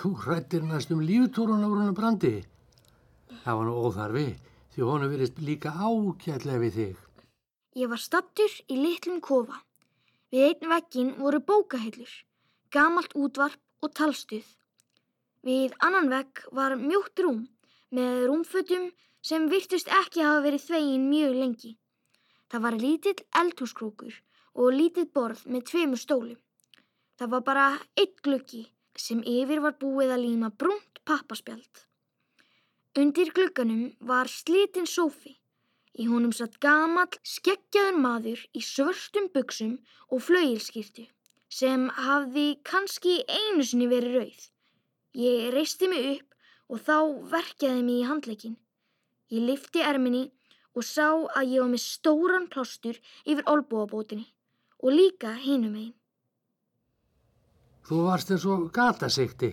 Þú 0.00 0.10
hrættir 0.24 0.62
næstum 0.64 1.02
líftúrun 1.04 1.66
á 1.66 1.68
rúnu 1.68 1.94
brandi. 1.96 2.36
Það 3.42 3.58
var 3.58 3.66
nú 3.66 3.74
óþarfi 3.84 4.28
því 4.74 4.86
honu 4.86 5.10
verist 5.10 5.40
líka 5.42 5.72
ákjærlega 5.74 6.62
við 6.64 6.76
þig. 6.78 6.96
Ég 7.80 7.90
var 7.90 8.02
stattur 8.02 8.54
í 8.70 8.78
litlum 8.78 9.20
kofa. 9.20 9.60
Við 10.30 10.46
einn 10.46 10.70
vekkin 10.70 11.12
voru 11.18 11.40
bókahillur, 11.42 12.10
gamalt 12.70 13.14
útvarp 13.18 13.60
og 13.82 13.94
talstuð. 13.98 14.46
Við 15.46 15.72
annan 15.80 16.10
vekk 16.12 16.42
var 16.52 16.74
mjótt 16.76 17.20
rúm 17.24 17.44
með 17.96 18.26
rúmfötum 18.28 18.90
sem 19.24 19.46
virtust 19.48 19.88
ekki 20.00 20.20
hafa 20.24 20.42
verið 20.44 20.66
þvegin 20.66 21.06
mjög 21.08 21.36
lengi. 21.42 21.70
Það 22.50 22.64
var 22.66 22.76
lítill 22.82 23.22
eldhúskrókur 23.40 24.18
og 24.60 24.76
lítið 24.76 25.08
borð 25.16 25.46
með 25.46 25.64
tveimur 25.70 26.02
stólum. 26.02 26.36
Það 27.16 27.32
var 27.34 27.46
bara 27.48 27.66
eitt 27.96 28.20
gluggi 28.26 28.66
sem 28.96 29.22
yfir 29.24 29.62
var 29.64 29.78
búið 29.80 30.12
að 30.16 30.24
líma 30.26 30.50
brúnt 30.50 31.00
pappaspjald. 31.08 31.84
Undir 33.00 33.32
glugganum 33.32 33.84
var 34.12 34.28
slitinn 34.28 34.88
sófi. 34.88 35.38
Í 36.00 36.04
honum 36.10 36.32
satt 36.36 36.60
gamall, 36.60 37.16
skeggjaður 37.24 37.96
maður 37.96 38.44
í 38.52 38.60
svörstum 38.64 39.32
buksum 39.34 39.76
og 40.10 40.24
flauilskýrtu 40.28 41.08
sem 41.50 41.88
hafði 41.96 42.48
kannski 42.66 43.22
einu 43.26 43.64
sinni 43.66 43.88
verið 43.90 44.16
rauð. 44.20 44.42
Ég 45.16 45.50
reisti 45.54 45.88
mig 45.90 46.04
upp 46.12 46.36
og 46.70 46.82
þá 46.86 46.96
verkjaði 47.32 47.82
mig 47.82 48.02
í 48.02 48.06
handleikin. 48.06 48.58
Ég 49.30 49.46
lifti 49.46 49.82
erminni 49.82 50.28
og 50.74 50.86
sá 50.86 51.08
að 51.10 51.50
ég 51.50 51.64
var 51.64 51.72
með 51.72 51.82
stóran 51.82 52.46
plástur 52.50 53.00
yfir 53.24 53.42
olbúabótinni 53.50 54.28
og 54.80 54.94
líka 54.94 55.34
hinum 55.34 55.74
einn. 55.74 55.94
Þú 57.90 58.04
varst 58.06 58.30
eins 58.30 58.46
og 58.46 58.68
gatasikti. 58.74 59.50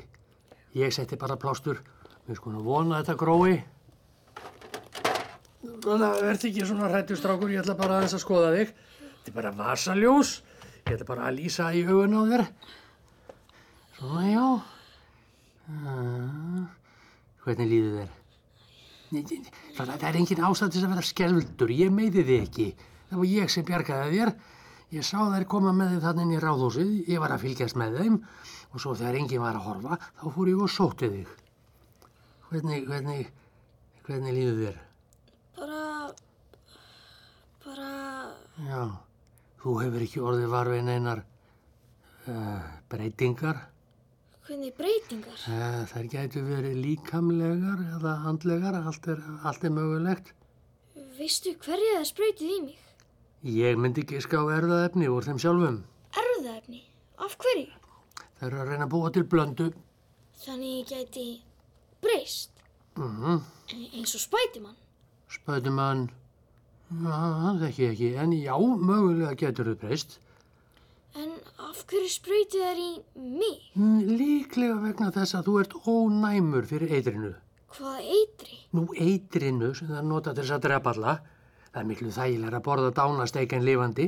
Ég 0.78 0.94
setti 0.94 1.18
bara 1.18 1.40
plástur. 1.42 1.82
Við 2.28 2.44
vona 2.62 3.00
að 3.00 3.08
þetta 3.08 3.18
grói. 3.18 3.54
Það 5.88 6.02
verður 6.04 6.48
ekki 6.50 6.66
svona 6.68 6.90
hrættustrákur, 6.92 7.50
ég 7.50 7.64
ætla 7.64 7.78
bara 7.80 7.98
aðeins 7.98 8.14
að 8.18 8.24
skoða 8.24 8.54
þig. 8.54 8.74
Þetta 9.02 9.32
er 9.32 9.38
bara 9.40 9.54
vasaljós. 9.58 10.34
Ég 10.86 10.98
ætla 10.98 11.08
bara 11.08 11.30
að 11.30 11.38
lýsa 11.40 11.72
í 11.74 11.86
augun 11.88 12.14
á 12.14 12.22
þér. 12.30 12.44
Svona, 13.98 14.26
já. 14.30 14.77
Ah, 15.68 16.68
Hvernig 17.44 17.70
líður 17.72 17.98
þér? 18.02 18.14
Það 19.78 20.04
er 20.10 20.18
engin 20.20 20.44
ástæð 20.44 20.74
til 20.76 20.84
að 20.84 20.94
vera 20.94 21.04
skeldur. 21.08 21.72
Ég 21.72 21.92
meiði 21.96 22.24
þig 22.28 22.42
ekki. 22.44 22.68
Það 23.10 23.22
var 23.22 23.30
ég 23.32 23.52
sem 23.54 23.66
bjargaði 23.68 24.18
þér. 24.18 24.32
Ég 24.96 25.04
sá 25.04 25.18
þær 25.20 25.46
koma 25.52 25.74
með 25.76 25.94
þið 25.96 26.06
þannig 26.08 26.26
inn 26.26 26.36
í 26.36 26.42
ráðhúsið. 26.44 26.92
Ég 27.12 27.22
var 27.24 27.34
að 27.36 27.44
fylgjast 27.44 27.80
með 27.80 27.98
þeim 28.02 28.18
og 28.74 28.84
svo 28.84 28.96
þegar 29.00 29.18
enginn 29.20 29.44
var 29.44 29.56
að 29.60 29.68
horfa, 29.68 29.98
þá 30.20 30.26
fór 30.36 30.52
ég 30.52 30.64
og 30.64 30.72
sótti 30.72 31.10
þig. 31.12 31.30
Hvernig, 32.50 32.84
hvernig, 32.88 33.30
hvernig 34.08 34.36
líður 34.36 34.60
þér? 34.64 34.78
Bara, 35.58 35.82
bara, 37.64 37.90
Já, 38.68 38.82
þú 39.64 39.76
hefur 39.84 40.04
ekki 40.08 40.24
orðið 40.24 40.52
varfið 40.52 40.84
neinar 40.88 41.24
uh, 42.28 42.68
breytingar. 42.92 43.64
Hvernig 44.48 44.74
breytingar? 44.78 45.40
Uh, 45.52 45.82
þær 45.92 46.10
gætu 46.12 46.44
verið 46.48 46.78
líkamlegar 46.84 47.82
eða 47.98 48.14
handlegar, 48.24 48.78
allt 48.80 49.08
er, 49.12 49.24
allt 49.44 49.66
er 49.68 49.74
mögulegt. 49.76 50.34
Veistu 51.18 51.54
hverju 51.66 51.96
það 51.98 52.08
spröytið 52.12 52.54
í 52.54 52.60
mig? 52.68 52.84
Ég 53.58 53.80
myndi 53.80 54.04
ekki 54.06 54.22
ská 54.24 54.40
erðaefni 54.56 55.10
úr 55.12 55.28
þeim 55.28 55.42
sjálfum. 55.42 55.82
Erfðaefni? 56.18 56.82
Af 57.26 57.36
hverju? 57.42 57.68
Það 58.38 58.48
eru 58.48 58.62
að 58.62 58.72
reyna 58.72 58.88
að 58.88 58.94
búa 58.94 59.12
til 59.14 59.26
blöndu. 59.30 59.68
Þannig 60.46 60.74
ég 60.78 60.92
gæti 60.94 61.28
breyst, 62.04 62.54
Mm 62.98 63.42
e- 63.74 63.90
eins 63.98 64.16
og 64.16 64.22
spætimann. 64.22 64.78
Spætumann, 65.30 66.08
já, 66.90 67.18
það 67.44 67.60
þekki 67.64 67.84
ég 67.84 67.92
ekki, 67.92 68.10
en 68.24 68.32
já, 68.34 68.56
mögulega 68.58 69.36
getur 69.36 69.72
þau 69.72 69.80
breyst. 69.82 70.20
En 71.16 71.32
af 71.64 71.80
hverju 71.90 72.10
spröytið 72.12 72.62
þær 72.62 72.80
í 72.84 72.90
mig? 73.16 73.62
Mm, 73.80 74.02
Líklega 74.20 74.76
vegna 74.84 75.12
þess 75.16 75.38
að 75.40 75.48
þú 75.48 75.56
ert 75.62 75.76
ónæmur 75.88 76.68
fyrir 76.70 76.92
eitrinu. 77.00 77.32
Hvað 77.78 77.98
eitri? 78.18 78.60
Nú 78.76 78.86
eitrinu 78.94 79.72
sem 79.76 79.88
það 79.92 80.06
nota 80.12 80.34
til 80.34 80.44
þess 80.44 80.56
að 80.58 80.66
drepa 80.68 80.94
alla, 80.94 81.16
það 81.72 81.82
er 81.82 81.88
miklu 81.90 82.12
þægilega 82.16 82.60
að 82.60 82.66
borða 82.68 82.92
dánasteik 83.00 83.54
en 83.58 83.66
lifandi, 83.66 84.08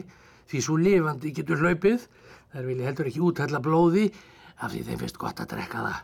því 0.49 0.61
svo 0.65 0.77
lifandi 0.79 1.33
getur 1.39 1.61
hlaupið, 1.63 2.05
þær 2.53 2.69
vilja 2.69 2.87
heldur 2.89 3.09
ekki 3.11 3.25
úthella 3.29 3.59
blóði 3.63 4.05
af 4.59 4.71
því 4.73 4.83
þeim 4.87 5.01
finnst 5.03 5.19
gott 5.21 5.41
að 5.43 5.51
drekka 5.55 5.83
það. 5.85 5.99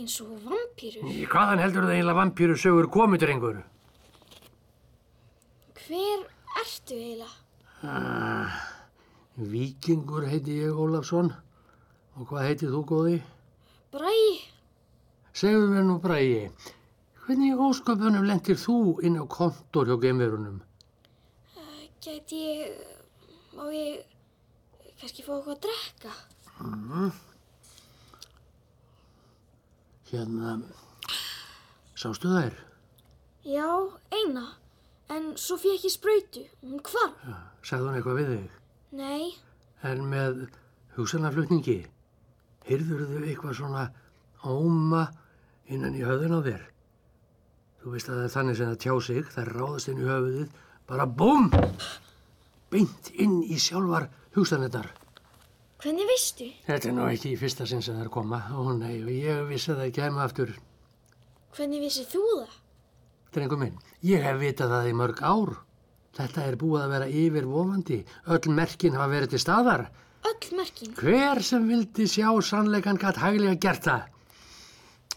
Eins 0.00 0.16
og 0.22 0.30
vampýrur. 0.46 1.08
Í 1.10 1.26
hvaðan 1.28 1.60
heldur 1.64 1.86
það 1.88 1.96
eiginlega 1.96 2.20
vampýru 2.20 2.56
sögur 2.62 2.88
komutrengur? 2.94 3.62
Hver 5.80 6.22
ertu 6.62 6.94
eiginlega? 6.94 7.32
Ah, 7.82 8.60
Víkingur 9.38 10.26
heiti 10.26 10.56
ég 10.58 10.74
Ólafsson 10.74 11.30
og 12.18 12.26
hvað 12.28 12.46
heiti 12.48 12.70
þú 12.70 12.80
góði? 12.88 13.20
Bræi? 13.94 14.50
Segðu 15.32 15.70
mér 15.70 15.86
nú 15.86 15.96
bræði, 16.02 16.50
hvernig 17.22 17.62
ósköpunum 17.62 18.26
lendir 18.26 18.58
þú 18.58 18.98
inn 19.06 19.20
á 19.22 19.24
kontor 19.30 19.86
hjá 19.86 19.96
geimverunum? 20.02 20.58
Gæti 22.02 22.42
ég, 22.42 22.76
má 23.54 23.70
ég 23.70 24.02
kannski 25.00 25.22
fá 25.22 25.34
eitthvað 25.36 25.54
að 25.54 25.62
drekka? 25.66 26.14
Mm. 26.60 27.10
Hérna, 30.10 30.56
sástu 31.94 32.32
þær? 32.34 32.56
Já, 33.46 33.68
eina. 34.10 34.48
En 35.10 35.32
svo 35.38 35.56
fekk 35.58 35.86
ég 35.86 35.94
spröytu. 35.94 36.42
Hún 36.62 36.82
hvar? 36.86 37.14
Sagði 37.62 37.86
hún 37.86 38.00
eitthvað 38.00 38.18
við 38.20 38.32
þig? 38.34 38.59
Nei, 38.90 39.30
En 39.86 40.02
með 40.10 40.42
hugsanaflutningi, 40.96 41.78
hyrður 42.68 43.06
þau 43.08 43.20
eitthvað 43.22 43.54
svona 43.56 43.84
óma 44.44 45.06
innan 45.72 45.94
í 45.96 46.02
höfðun 46.04 46.36
á 46.36 46.40
þér? 46.44 46.64
Þú 47.80 47.92
veist 47.94 48.10
að 48.10 48.18
það 48.18 48.26
er 48.26 48.34
þannig 48.34 48.58
sem 48.58 48.72
það 48.72 48.80
tjá 48.84 48.94
sig, 49.06 49.30
það 49.32 49.42
er 49.46 49.52
ráðast 49.56 49.88
inn 49.92 50.02
í 50.02 50.08
höfuðið, 50.10 50.58
bara 50.90 51.06
BOOM! 51.22 51.46
Beint 52.70 53.08
inn 53.16 53.38
í 53.46 53.56
sjálfar 53.56 54.10
hugsanettar. 54.36 54.90
hvernig 55.80 56.06
veistu? 56.10 56.50
Þetta 56.66 56.90
er 56.90 56.94
nú 56.98 57.06
ekki 57.08 57.32
í 57.32 57.38
fyrsta 57.40 57.66
sinn 57.66 57.80
sem 57.82 57.96
það 57.96 58.04
er 58.04 58.12
koma. 58.12 58.42
Ó 58.52 58.68
nei, 58.76 59.00
ég 59.16 59.46
vissi 59.48 59.72
að 59.72 59.80
það 59.80 59.94
kemur 59.96 60.26
aftur. 60.26 60.52
Hvernig 61.56 61.80
vissið 61.86 62.12
þú 62.12 62.26
það? 62.34 62.60
Drengum 63.32 63.64
minn, 63.64 63.80
ég 64.04 64.22
hef 64.22 64.38
vitað 64.42 64.76
það 64.76 64.90
í 64.90 64.94
mörg 65.00 65.22
ár. 65.24 65.56
Þetta 66.18 66.46
er 66.46 66.56
búið 66.60 66.84
að 66.84 66.94
vera 66.94 67.10
yfirvofandi. 67.22 67.98
Öll 68.34 68.54
merkin 68.56 68.96
hafa 68.98 69.12
verið 69.12 69.34
til 69.34 69.42
staðar. 69.42 69.84
Öll 70.26 70.56
merkin. 70.58 70.94
Hver 70.98 71.42
sem 71.46 71.68
vildi 71.70 72.06
sjá 72.10 72.30
sannleikan 72.44 72.98
gætt 73.00 73.20
hæglega 73.22 73.60
gert 73.62 73.86
það. 73.86 74.08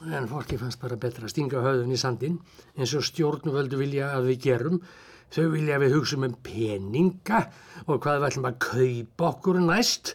En 0.04 0.28
fólki 0.28 0.58
fannst 0.60 0.82
bara 0.82 1.00
betra 1.00 1.28
að 1.28 1.32
stinga 1.32 1.64
höfðun 1.64 1.96
í 1.96 2.00
sandin 2.00 2.38
eins 2.76 2.94
og 2.98 3.06
stjórnvöldu 3.08 3.80
vilja 3.80 4.12
að 4.18 4.30
við 4.32 4.40
gerum. 4.48 4.84
Þau 5.34 5.48
vilja 5.56 5.78
að 5.78 5.86
við 5.86 5.96
hugsa 5.98 6.20
um 6.20 6.36
peninga 6.46 7.40
og 7.88 8.02
hvað 8.04 8.20
við 8.20 8.28
ætlum 8.30 8.50
að 8.50 8.60
kaupa 8.68 9.30
okkur 9.32 9.60
næst. 9.64 10.14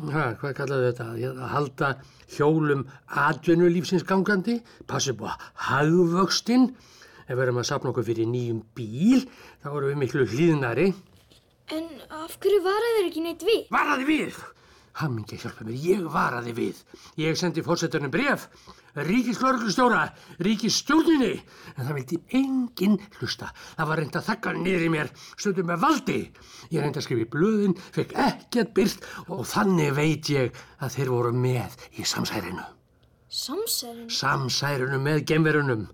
Ha, 0.00 0.22
hvað 0.40 0.54
kallaðu 0.56 0.86
þetta? 0.86 1.08
Að 1.28 1.50
halda 1.52 1.88
hjólum 2.32 2.86
atvinnulífsins 3.20 4.06
gangandi, 4.08 4.60
passa 4.88 5.12
upp 5.12 5.26
á 5.28 5.30
hagvöxtinn. 5.68 6.70
Ef 7.30 7.36
við 7.38 7.44
erum 7.44 7.60
að 7.62 7.68
sapna 7.68 7.92
okkur 7.92 8.08
fyrir 8.08 8.26
nýjum 8.26 8.64
bíl, 8.74 9.20
þá 9.62 9.68
erum 9.70 9.92
við 9.92 10.00
miklu 10.02 10.24
hlýðnari. 10.32 10.86
En 11.70 11.84
af 12.10 12.32
hverju 12.42 12.64
varaði 12.64 12.96
þeir 12.96 13.10
ekki 13.12 13.22
neitt 13.22 13.44
við? 13.46 13.60
Varaði 13.70 14.06
við? 14.08 14.40
Hammingi 14.98 15.38
hjálpa 15.38 15.64
mér, 15.64 15.76
ég 15.78 16.08
varaði 16.10 16.52
við. 16.56 16.80
Ég 17.22 17.38
sendi 17.38 17.62
fórsetunum 17.62 18.10
bref, 18.10 18.48
ríkislörglustjóra, 19.06 20.00
ríkisstjórninni, 20.42 21.30
en 21.76 21.86
það 21.86 22.00
vildi 22.00 22.18
enginn 22.40 22.98
hlusta. 23.20 23.52
Það 23.78 23.90
var 23.92 24.02
reynd 24.02 24.18
að 24.18 24.26
þakka 24.26 24.56
niður 24.58 24.88
í 24.88 24.90
mér, 24.96 25.12
stundum 25.36 25.70
með 25.70 25.86
valdi. 25.86 26.18
Ég 26.74 26.82
reyndi 26.82 26.98
að 26.98 27.06
skrifa 27.06 27.24
í 27.28 27.30
blöðin, 27.36 27.78
fekk 27.94 28.16
ekkert 28.26 28.74
byrt 28.80 29.08
og 29.28 29.46
þannig 29.52 29.94
veit 30.00 30.34
ég 30.34 30.60
að 30.82 30.98
þeir 30.98 31.14
voru 31.14 31.32
með 31.46 31.78
í 31.94 32.10
samsærinu. 32.16 32.66
Samsærinu? 33.30 34.10
Samsærinu 34.18 34.98
með 35.06 35.24
gemverunum. 35.30 35.86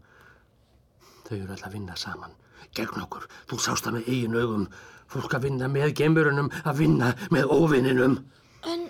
Þau 1.27 1.37
eru 1.37 1.55
alltaf 1.55 1.71
að 1.71 1.75
vinna 1.75 1.97
saman, 1.99 2.35
gegn 2.77 3.03
okkur. 3.03 3.25
Þú 3.51 3.59
sást 3.63 3.87
það 3.87 3.97
með 3.97 4.11
eigin 4.13 4.37
augum. 4.39 4.67
Fólk 5.11 5.35
að 5.35 5.47
vinna 5.49 5.69
með 5.71 5.95
gemverunum, 5.99 6.51
að 6.63 6.79
vinna 6.83 7.09
með 7.35 7.51
óvinninum. 7.55 8.15
En, 8.67 8.85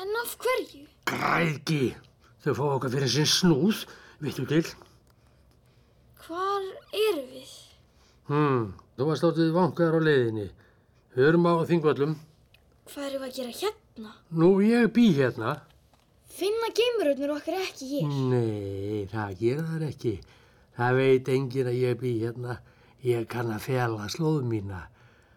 en 0.00 0.18
af 0.22 0.34
hverju? 0.42 0.82
Græðgi. 1.10 1.84
Þau 2.42 2.52
fá 2.58 2.64
okkar 2.72 2.94
fyrir 2.94 3.12
sinn 3.14 3.30
snúð, 3.30 3.84
vittu 4.22 4.46
til. 4.50 4.64
Hvar 6.26 6.66
eru 6.90 7.24
við? 7.30 7.54
Hmm, 8.30 8.68
þú 8.98 9.08
varst 9.10 9.26
áttið 9.28 9.54
vangar 9.54 9.94
á 9.94 10.00
leiðinni. 10.02 10.50
Hörum 11.14 11.46
á 11.46 11.54
þingvallum. 11.70 12.14
Hvað 12.90 13.08
erum 13.08 13.22
við 13.22 13.30
að 13.30 13.36
gera 13.38 13.58
hérna? 13.60 14.14
Nú, 14.34 14.50
ég 14.66 14.90
bý 14.96 15.06
hérna. 15.16 15.58
Finna 16.34 16.70
geimuröðnur 16.74 17.36
okkar 17.36 17.60
ekki 17.62 17.90
hér? 17.92 18.14
Nei, 18.32 19.04
það 19.12 19.36
gera 19.38 19.66
það 19.68 19.84
ekki. 19.92 20.14
Það 20.74 20.98
veit 20.98 21.30
engin 21.30 21.70
að 21.70 21.78
ég 21.80 22.00
bý 22.00 22.12
hérna. 22.22 22.58
Ég 23.04 23.28
kann 23.30 23.52
að 23.52 23.66
fjalla 23.68 24.08
slóð 24.10 24.42
mína. 24.48 24.80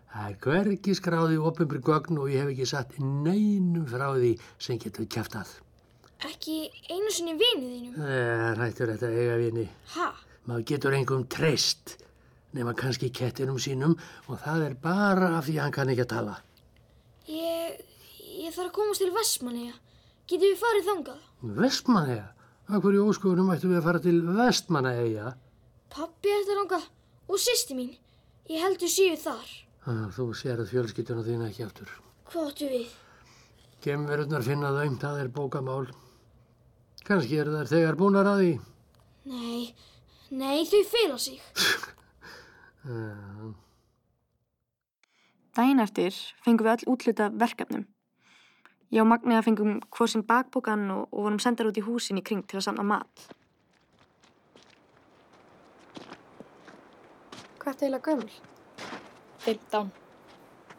Það 0.08 0.30
er 0.32 0.38
hvergi 0.42 0.94
skráði 0.98 1.38
ofinbri 1.38 1.82
gögn 1.84 2.18
og 2.18 2.32
ég 2.32 2.42
hef 2.42 2.54
ekki 2.54 2.68
satt 2.70 2.96
neinum 2.98 3.86
frá 3.90 4.08
því 4.16 4.34
sem 4.58 4.80
getur 4.82 5.06
kæftað. 5.12 5.52
Ekki 6.26 6.56
einu 6.90 7.12
sinni 7.14 7.36
vinið 7.38 7.74
þínum? 7.74 7.98
Það 8.00 8.62
hættur 8.64 8.92
þetta 8.96 9.10
eiga 9.14 9.36
vini. 9.44 9.66
Ha? 9.94 10.08
Maður 10.48 10.64
getur 10.72 10.96
engum 10.98 11.26
treyst 11.30 11.98
nema 12.58 12.74
kannski 12.74 13.12
kettinum 13.14 13.60
sínum 13.62 13.98
og 14.26 14.40
það 14.42 14.64
er 14.70 14.78
bara 14.82 15.36
af 15.38 15.46
því 15.46 15.58
hann 15.62 15.76
kann 15.76 15.92
ekki 15.94 16.06
að 16.08 16.14
tala. 16.16 16.38
Ég, 17.28 17.84
ég 18.40 18.56
þarf 18.56 18.72
að 18.72 18.76
komast 18.80 19.04
til 19.04 19.12
Vestmanniða. 19.14 19.76
Getur 20.28 20.48
við 20.48 20.60
farið 20.64 20.90
þangað? 20.90 21.22
Vestmannaeyja? 21.62 22.26
Af 22.68 22.84
hverju 22.84 23.06
óskoðunum 23.08 23.54
ættum 23.54 23.72
við 23.72 23.80
að 23.80 23.86
fara 23.86 24.02
til 24.04 24.18
Vestmannaeyja? 24.36 25.30
Pappi 25.94 26.34
ætlar 26.36 26.58
þangað 26.62 26.88
og 27.32 27.40
sýsti 27.40 27.78
mín. 27.78 27.94
Ég 28.52 28.64
heldur 28.64 28.92
síðu 28.92 29.20
þar. 29.22 29.52
Ah, 29.88 30.08
þú 30.12 30.26
sérð 30.36 30.68
fjölskylduna 30.74 31.24
þína 31.24 31.48
ekki 31.48 31.64
aftur. 31.64 31.94
Hvað 32.28 32.50
áttu 32.52 32.68
við? 32.72 32.90
Gemverurnar 33.86 34.44
finna 34.44 34.74
þau, 34.76 34.98
það 35.00 35.22
er 35.22 35.32
bókamál. 35.38 35.86
Kannski 37.08 37.40
eru 37.40 37.56
þær 37.56 37.72
þegar 37.72 38.00
búnar 38.00 38.28
að 38.28 38.42
því. 38.42 38.52
Nei, 39.32 39.62
nei, 40.32 40.66
þau 40.68 40.82
fela 40.96 41.22
sig. 41.22 41.40
Uh, 42.88 43.50
Dæin 45.58 45.82
eftir 45.84 46.16
fengum 46.46 46.64
við 46.64 46.72
öll 46.78 46.94
útluta 46.94 47.26
verkefnum. 47.36 47.82
Ég 48.96 49.02
og 49.04 49.08
Magniða 49.10 49.44
fengum 49.44 49.80
hvorsinn 49.92 50.24
bakbókan 50.24 50.86
og, 50.94 51.08
og 51.12 51.26
vorum 51.26 51.40
sendar 51.44 51.68
út 51.68 51.80
í 51.80 51.84
húsin 51.84 52.22
í 52.22 52.24
kring 52.24 52.46
til 52.48 52.60
að 52.62 52.70
samna 52.70 52.86
mat. 52.88 53.26
Hvað 57.60 57.74
ertu 57.74 57.84
eiginlega 57.84 58.06
gömul? 58.08 58.30
15. 59.44 59.90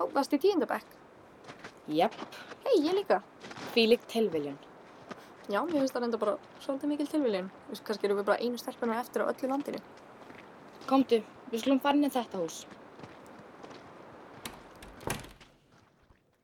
Ó, 0.00 0.02
varst 0.14 0.32
í 0.32 0.40
tíundabæk? 0.40 0.86
Jepp, 1.88 2.16
Hei, 2.64 2.78
ég 2.84 2.96
líka. 2.96 3.20
fílík 3.74 4.08
tilviljun. 4.08 4.56
Já, 5.48 5.60
mér 5.64 5.80
finnst 5.80 5.94
það 5.94 6.02
reynda 6.04 6.18
bara 6.20 6.34
svolítið 6.60 6.90
mikil 6.94 7.08
tilviljun. 7.12 7.46
Þú 7.66 7.72
veist, 7.74 7.84
kannski 7.84 8.08
erum 8.08 8.18
við 8.20 8.26
bara 8.28 8.40
einu 8.44 8.58
stelpuna 8.60 8.98
eftir 9.00 9.24
á 9.24 9.30
öllu 9.30 9.48
landinu. 9.52 9.80
Komdu, 10.88 11.20
við 11.52 11.60
skulum 11.62 11.80
fara 11.84 11.96
inn 11.96 12.08
í 12.08 12.12
þetta 12.12 12.40
hús. 12.40 12.62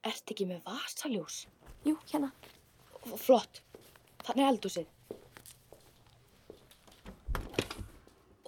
Ert 0.04 0.32
ekki 0.32 0.46
með 0.48 0.60
vasaljós? 0.68 1.44
Jú, 1.84 1.98
hérna. 2.08 2.30
Flott, 3.20 3.60
þannig 4.24 4.44
er 4.44 4.50
eldhúsið. 4.54 4.86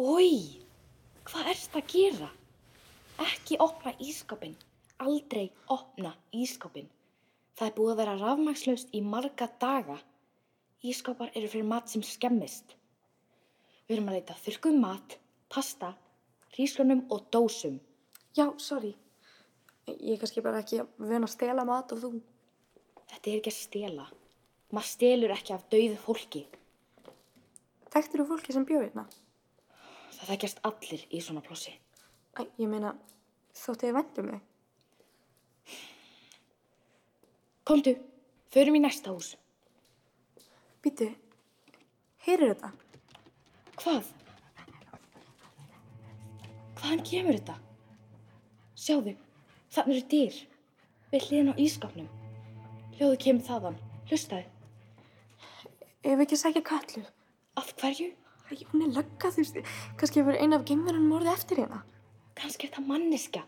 Ói, 0.01 0.61
hvað 1.29 1.51
ert 1.53 1.77
að 1.77 1.90
gera? 1.92 2.29
Ekki 3.27 3.59
opna 3.61 3.92
ískapin. 4.01 4.55
Aldrei 5.05 5.51
opna 5.72 6.14
ískapin. 6.33 6.88
Það 7.57 7.68
er 7.68 7.75
búið 7.77 7.92
að 7.92 8.01
vera 8.01 8.16
rafmagslaust 8.20 8.96
í 8.96 9.03
marga 9.05 9.49
daga. 9.61 9.96
Ískapar 10.85 11.33
eru 11.35 11.49
fyrir 11.53 11.68
mat 11.68 11.92
sem 11.92 12.05
skemmist. 12.05 12.72
Við 13.87 13.99
erum 13.99 14.09
að 14.12 14.18
leita 14.18 14.37
þurrkum 14.44 14.81
mat, 14.81 15.18
pasta, 15.53 15.92
rísgrunum 16.57 17.05
og 17.12 17.29
dósum. 17.33 17.77
Já, 18.37 18.49
sorry. 18.61 18.94
Ég 19.88 20.16
er 20.16 20.20
kannski 20.20 20.44
bara 20.44 20.64
ekki 20.64 20.81
vön 20.96 21.25
að 21.25 21.33
stela 21.33 21.64
mat 21.68 21.92
og 21.92 22.03
þú. 22.03 22.12
Þetta 23.16 23.31
er 23.33 23.38
ekki 23.40 23.48
að 23.48 23.57
stela. 23.57 24.02
Maður 24.76 24.88
stelur 24.90 25.33
ekki 25.33 25.55
af 25.55 25.62
dauðu 25.72 25.96
fólki. 26.02 26.42
Þekktir 27.94 28.20
þú 28.20 28.26
fólki 28.29 28.52
sem 28.52 28.66
bjóð 28.68 28.83
hérna? 28.85 29.05
Það 30.18 30.29
þekkjast 30.31 30.61
allir 30.68 31.05
í 31.09 31.20
svona 31.24 31.40
plossi. 31.46 31.72
Æ, 32.37 32.44
ég 32.61 32.68
meina, 32.68 32.90
þótti 33.57 33.88
ég 33.88 33.96
vendum 33.96 34.29
mig. 34.29 34.42
Komdu, 37.64 37.94
förum 38.52 38.76
í 38.76 38.83
næsta 38.85 39.14
hús. 39.14 39.33
Býtu, 40.85 41.09
heyrir 42.29 42.52
þetta? 42.52 42.70
Hvað? 43.81 44.12
Hvaðan 46.76 47.02
kemur 47.09 47.40
þetta? 47.40 47.57
Sjáðu, 48.76 49.16
þannig 49.72 49.96
eru 49.96 50.07
dyr. 50.12 50.38
Við 51.16 51.29
hliðin 51.31 51.52
á 51.57 51.61
ískapnum. 51.64 52.12
Hljóðu 52.97 53.19
kemur 53.25 53.45
þaðan. 53.47 53.77
Hlustaðu. 54.09 54.47
Ef 56.07 56.23
ekki 56.23 56.37
að 56.37 56.43
sækja 56.43 56.63
kallu. 56.65 57.03
Af 57.61 57.73
hverju? 57.81 58.09
Æ, 58.47 58.53
hún 58.71 58.85
er 58.87 58.93
lögga, 58.95 59.31
þú 59.35 59.43
veist. 59.43 59.57
Kannski 59.99 60.23
hefur 60.23 60.39
eina 60.39 60.61
af 60.61 60.67
geimverunum 60.69 61.17
orðið 61.19 61.33
eftir 61.35 61.61
hérna. 61.65 61.81
Kannski 62.39 62.69
er 62.69 62.73
þetta 62.73 62.87
manniska. 62.87 63.43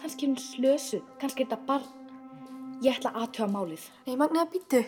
Kannski 0.00 0.26
er 0.26 0.32
hún 0.32 0.40
slösu. 0.40 1.02
Kannski 1.20 1.44
er 1.44 1.50
þetta 1.50 1.66
barn. 1.68 1.90
Ég 2.80 2.96
ætla 2.96 3.12
að 3.12 3.26
aðtöga 3.26 3.50
málið. 3.52 3.84
Nei, 4.06 4.16
Magniða, 4.16 4.46
býtu. 4.54 4.80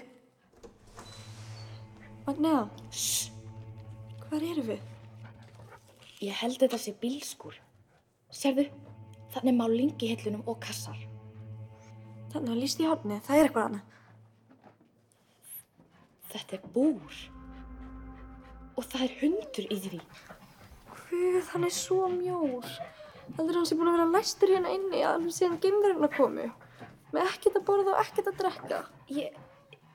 Magniða, 2.26 2.62
Shh, 2.94 3.28
hvar 4.28 4.44
eru 4.46 4.62
við? 4.70 4.88
ég 6.22 6.36
held 6.38 6.60
þetta 6.62 6.78
sé 6.78 6.92
bílskur. 7.02 7.56
Sérðu, 8.32 8.68
þannig 9.34 9.56
má 9.58 9.64
lingi 9.68 10.12
hillunum 10.12 10.44
og 10.46 10.60
kassar. 10.62 10.96
Þannig 12.32 12.54
að 12.54 12.60
líst 12.62 12.80
í 12.80 12.88
hálni, 12.88 13.18
það 13.26 13.38
er 13.38 13.48
eitthvað 13.48 13.66
annað. 13.68 13.92
Þetta 16.32 16.56
er 16.56 16.70
búr. 16.72 17.18
Og 18.80 18.86
það 18.88 19.04
er 19.04 19.14
hundur 19.20 19.66
í 19.68 19.78
því. 19.84 20.00
Guð, 21.10 21.50
hann 21.52 21.68
er 21.68 21.74
svo 21.76 22.08
mjór. 22.08 22.68
Heldur 23.36 23.58
hann 23.58 23.68
sé 23.68 23.76
búin 23.76 23.92
að 23.92 23.98
vera 23.98 24.10
læstur 24.14 24.52
hérna 24.54 24.72
inni 24.72 25.04
alveg 25.04 25.36
síðan 25.36 25.60
geimveruna 25.60 26.08
komu. 26.12 26.48
Með 27.12 27.28
ekkert 27.28 27.60
að 27.60 27.66
borða 27.68 27.92
og 27.92 28.00
ekkert 28.00 28.32
að 28.32 28.38
drekka. 28.40 28.82
Ég, 29.12 29.36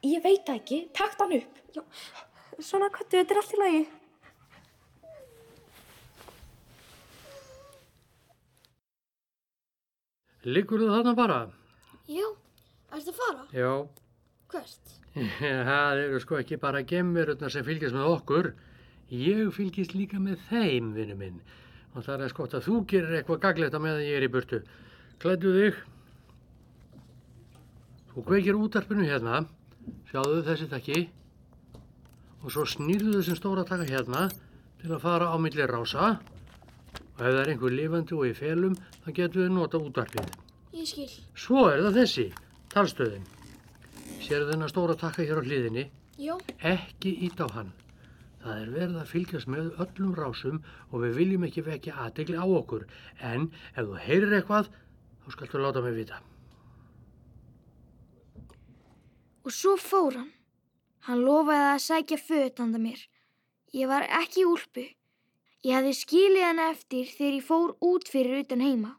ég 0.05 0.21
veit 0.21 0.43
það 0.45 0.59
ekki. 0.61 0.81
Takt 0.93 1.21
hann 1.23 1.33
upp. 1.39 1.61
Já, 1.73 1.81
svona 2.61 2.93
kvöttu, 2.93 3.17
þetta 3.17 3.33
er 3.33 3.41
allt 3.41 3.57
í 3.57 3.61
lagi. 3.63 3.85
Liggur 10.47 10.85
þú 10.85 10.93
þarna 10.93 11.17
bara? 11.17 11.39
Já, 12.07 12.23
ertu 12.95 13.11
að 13.11 13.17
fara? 13.17 13.45
Já. 13.51 13.71
Hvert? 14.53 14.93
Það 15.67 16.01
eru 16.05 16.19
sko 16.23 16.37
ekki 16.39 16.59
bara 16.61 16.83
gemverurnar 16.87 17.51
sem 17.51 17.65
fylgjast 17.67 17.97
með 17.97 18.11
okkur. 18.13 18.51
Ég 19.11 19.49
fylgist 19.55 19.95
líka 19.95 20.19
með 20.19 20.39
þeim, 20.47 20.93
vinnu 20.95 21.17
minn. 21.19 21.41
Og 21.95 22.05
það 22.05 22.23
er 22.25 22.31
skott 22.31 22.55
að 22.57 22.65
þú 22.67 22.79
gerir 22.91 23.17
eitthvað 23.17 23.43
gaglegt 23.43 23.75
á 23.75 23.79
meðan 23.81 24.05
ég 24.05 24.19
er 24.19 24.27
í 24.27 24.31
burtu. 24.31 24.61
Klædu 25.23 25.53
þig. 25.55 25.77
Þú 28.13 28.25
kveikir 28.27 28.59
útarpinu 28.59 29.07
hérna. 29.07 29.43
Sjáðu 30.11 30.41
þessi 30.47 30.71
takki. 30.71 31.03
Og 32.43 32.51
svo 32.53 32.67
snýrðu 32.69 33.17
þessum 33.17 33.39
stóra 33.39 33.67
taka 33.67 33.87
hérna 33.87 34.27
til 34.81 34.91
að 34.93 35.03
fara 35.03 35.31
á 35.31 35.35
milli 35.41 35.67
rása. 35.67 36.17
Og 37.17 37.23
ef 37.23 37.31
það 37.31 37.41
er 37.43 37.55
einhver 37.55 37.73
lifandi 37.73 38.15
og 38.15 38.27
í 38.29 38.35
felum, 38.37 38.75
þá 39.03 39.09
getur 39.15 39.47
við 39.47 39.55
nota 39.55 39.81
útarpið. 39.81 40.46
Ég 40.75 40.87
skil. 40.89 41.09
Svo 41.37 41.67
er 41.71 41.81
það 41.85 41.99
þessi, 42.01 42.25
talstöðin. 42.73 43.27
Sérðu 44.23 44.51
þennan 44.51 44.71
stóra 44.71 44.95
takka 44.99 45.23
hér 45.23 45.39
á 45.39 45.43
hliðinni? 45.45 45.85
Já. 46.19 46.33
Ekki 46.65 47.13
ít 47.27 47.39
á 47.39 47.47
hann. 47.53 47.71
Það 48.41 48.61
er 48.61 48.71
verið 48.73 48.97
að 49.01 49.11
fylgjast 49.11 49.49
með 49.51 49.69
öllum 49.83 50.15
rásum 50.17 50.59
og 50.91 51.03
við 51.03 51.17
viljum 51.21 51.45
ekki 51.47 51.63
vekja 51.65 51.95
aðdegli 52.03 52.37
á 52.39 52.45
okkur. 52.45 52.85
En 53.19 53.49
ef 53.75 53.87
þú 53.87 54.01
heyrir 54.05 54.35
eitthvað, 54.37 54.69
þá 55.23 55.27
skaltu 55.35 55.61
láta 55.61 55.83
mig 55.85 55.97
vita. 55.97 56.19
Og 59.47 59.55
svo 59.55 59.77
fór 59.79 60.19
hann. 60.19 60.31
Hann 61.07 61.23
lofaði 61.23 61.67
að 61.71 61.83
sækja 61.85 62.19
föt 62.19 62.59
handa 62.59 62.79
mér. 62.83 62.99
Ég 63.71 63.87
var 63.87 64.03
ekki 64.19 64.43
úlpu. 64.47 64.83
Ég 65.63 65.75
hafði 65.77 65.93
skilið 65.95 66.43
hann 66.43 66.63
eftir 66.67 67.07
þegar 67.07 67.37
ég 67.37 67.45
fór 67.47 67.75
út 67.83 68.09
fyrir 68.11 68.41
utan 68.43 68.63
heima. 68.63 68.97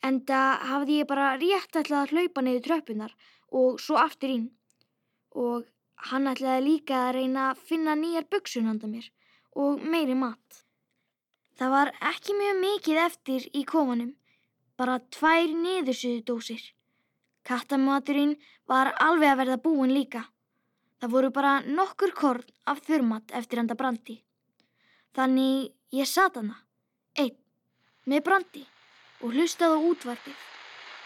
Enda 0.00 0.40
hafði 0.64 1.02
ég 1.02 1.08
bara 1.10 1.34
rétt 1.36 1.76
ætlað 1.76 2.06
að 2.06 2.12
hlaupa 2.14 2.42
niður 2.44 2.64
tröppunar 2.66 3.12
og 3.60 3.80
svo 3.84 3.98
aftur 4.00 4.32
inn. 4.32 4.46
Og 5.36 5.66
hann 6.08 6.30
ætlaði 6.30 6.64
líka 6.64 7.02
að 7.06 7.14
reyna 7.18 7.50
að 7.50 7.60
finna 7.68 7.96
nýjar 8.00 8.28
buksun 8.32 8.70
handa 8.70 8.88
mér 8.88 9.10
og 9.60 9.84
meiri 9.84 10.16
mat. 10.16 10.64
Það 11.60 11.74
var 11.74 11.92
ekki 12.12 12.38
mjög 12.38 12.60
mikið 12.62 13.02
eftir 13.04 13.46
í 13.52 13.66
kofanum, 13.68 14.14
bara 14.80 14.96
tvær 15.12 15.52
niðursuðu 15.52 16.24
dósir. 16.24 16.62
Kattamaturinn 17.44 18.38
var 18.70 18.94
alveg 19.04 19.34
að 19.34 19.40
verða 19.42 19.60
búin 19.60 19.92
líka. 19.92 20.24
Það 21.00 21.12
voru 21.12 21.32
bara 21.36 21.52
nokkur 21.66 22.16
korn 22.16 22.48
af 22.64 22.80
þurrmat 22.88 23.36
eftir 23.36 23.60
handa 23.60 23.76
brandi. 23.76 24.16
Þannig 25.12 25.72
ég 25.92 26.08
sat 26.08 26.40
hana, 26.40 26.56
einn, 27.18 27.36
með 28.08 28.24
brandi 28.24 28.64
og 29.20 29.34
hlustaði 29.34 29.76
á 29.76 29.80
útvarpið. 29.90 30.36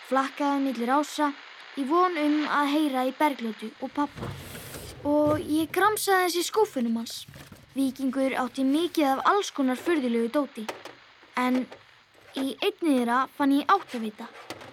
Flakkaði 0.09 0.63
millir 0.65 0.93
ása 0.95 1.31
í 1.81 1.85
von 1.89 2.19
um 2.21 2.37
að 2.47 2.71
heyra 2.75 3.07
í 3.09 3.15
bergljótu 3.19 3.71
og 3.81 3.93
pappa. 3.95 4.31
Og 5.05 5.41
ég 5.41 5.73
gramsaði 5.75 6.29
þessi 6.29 6.45
skúfunum 6.49 7.01
hans. 7.01 7.25
Víkingur 7.75 8.37
átti 8.39 8.65
mikið 8.65 9.11
af 9.15 9.25
alls 9.33 9.51
konar 9.51 9.81
fyrðilegu 9.81 10.31
dóti. 10.37 10.67
En 11.37 11.65
í 12.39 12.55
einni 12.63 12.99
þeirra 13.01 13.25
fann 13.37 13.57
ég 13.57 13.71
áttavita 13.71 14.29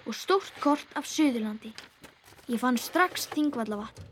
og 0.06 0.14
stórt 0.14 0.54
kort 0.62 0.96
af 0.98 1.08
Suðurlandi. 1.10 1.72
Ég 2.50 2.62
fann 2.62 2.78
strax 2.78 3.28
þingvallavatn 3.34 4.10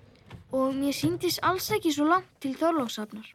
og 0.52 0.74
mér 0.74 0.94
síndist 0.96 1.42
alls 1.46 1.68
ekki 1.70 1.92
svo 1.94 2.08
langt 2.10 2.30
til 2.42 2.56
Þorlóksafnar. 2.58 3.28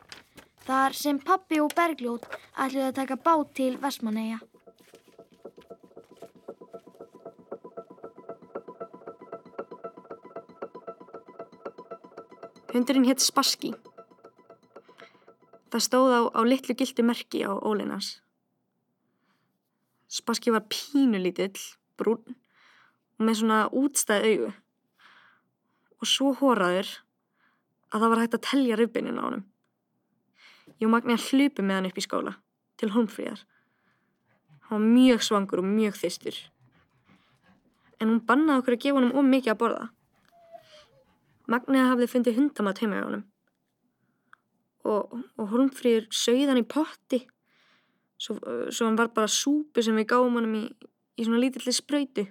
Þar 0.65 0.97
sem 0.97 1.19
pappi 1.21 1.61
og 1.61 1.71
Bergljót 1.77 2.25
ætluði 2.57 2.89
að 2.89 2.97
taka 2.99 3.15
bát 3.21 3.53
til 3.55 3.77
Vestmanneia. 3.79 4.41
Hundurinn 12.75 13.05
hétt 13.07 13.23
Spassky. 13.23 13.69
Það 15.71 15.83
stóð 15.85 16.09
á, 16.11 16.21
á 16.35 16.41
litlu 16.43 16.75
gildu 16.75 17.05
merki 17.07 17.39
á 17.47 17.55
ólinas. 17.55 18.17
Spassky 20.11 20.51
var 20.51 20.65
pínulítill, 20.67 21.55
brún 21.95 22.35
með 23.15 23.39
svona 23.39 23.61
útstæð 23.71 24.27
augu. 24.27 24.51
Og 26.03 26.11
svo 26.11 26.35
hóraður 26.35 26.91
að 27.95 28.03
það 28.03 28.11
var 28.11 28.23
hægt 28.25 28.37
að 28.41 28.45
telja 28.49 28.81
ribbinin 28.81 29.23
á 29.23 29.23
honum. 29.23 29.47
Ég 30.75 30.89
og 30.89 30.95
Magni 30.97 31.15
að 31.15 31.31
hlupi 31.31 31.63
með 31.63 31.79
hann 31.79 31.91
upp 31.93 32.03
í 32.03 32.07
skóla, 32.09 32.37
til 32.75 32.91
Holmfríðar. 32.91 33.47
Hann 34.67 34.81
var 34.81 34.87
mjög 34.99 35.23
svangur 35.23 35.63
og 35.63 35.71
mjög 35.71 35.95
þystur. 36.03 36.43
En 38.03 38.11
hún 38.11 38.25
bannaði 38.27 38.65
okkur 38.65 38.75
að 38.75 38.83
gefa 38.83 38.99
honum 38.99 39.15
of 39.15 39.31
mikið 39.31 39.55
að 39.55 39.61
borða. 39.63 39.93
Magniða 41.51 41.91
hafði 41.91 42.09
fundið 42.09 42.39
hundamat 42.39 42.81
heima 42.81 42.97
hjá 42.97 43.05
honum. 43.05 43.23
Og, 44.85 45.15
og 45.41 45.49
Holmfríður 45.51 46.07
sögði 46.13 46.49
hann 46.49 46.61
í 46.61 46.67
potti. 46.69 47.21
Svo, 48.21 48.37
svo 48.69 48.87
hann 48.87 48.97
var 48.97 49.11
bara 49.13 49.29
súpu 49.31 49.83
sem 49.85 49.97
við 49.97 50.09
gáum 50.13 50.37
honum 50.37 50.55
í, 50.57 50.63
í 51.17 51.25
svona 51.25 51.41
lítilli 51.41 51.73
spröytu. 51.75 52.27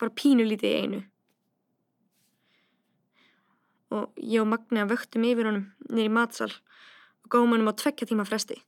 Bara 0.00 0.14
pínu 0.14 0.46
lítið 0.46 0.70
í 0.70 0.82
einu. 0.84 1.02
Og 3.96 4.20
ég 4.20 4.44
og 4.44 4.48
Magniða 4.52 4.88
vöktum 4.92 5.24
yfir 5.24 5.48
honum 5.48 5.68
nýri 5.88 6.12
matsal 6.12 6.50
og 6.52 7.32
gáum 7.32 7.52
honum 7.56 7.72
á 7.72 7.74
tvekja 7.76 8.08
tíma 8.08 8.28
fresti. 8.28 8.60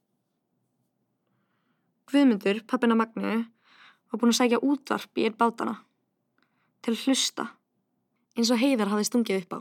Guðmundur, 2.10 2.64
pappina 2.66 2.96
Magniðu, 2.98 3.44
var 4.10 4.20
búin 4.20 4.32
að 4.32 4.40
sækja 4.40 4.64
útvarp 4.66 5.20
í 5.20 5.28
einn 5.28 5.36
bátana 5.38 5.76
til 6.82 6.96
hlusta 6.96 7.46
eins 8.36 8.50
og 8.52 8.60
heiðar 8.60 8.92
hafði 8.92 9.08
stungið 9.08 9.40
upp 9.44 9.56
á. 9.56 9.60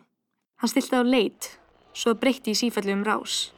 Hann 0.60 0.72
stilti 0.74 1.00
á 1.00 1.04
leit, 1.04 1.54
svo 1.96 2.14
breytti 2.20 2.54
í 2.54 2.60
sífællu 2.60 2.98
um 2.98 3.06
rás. 3.08 3.50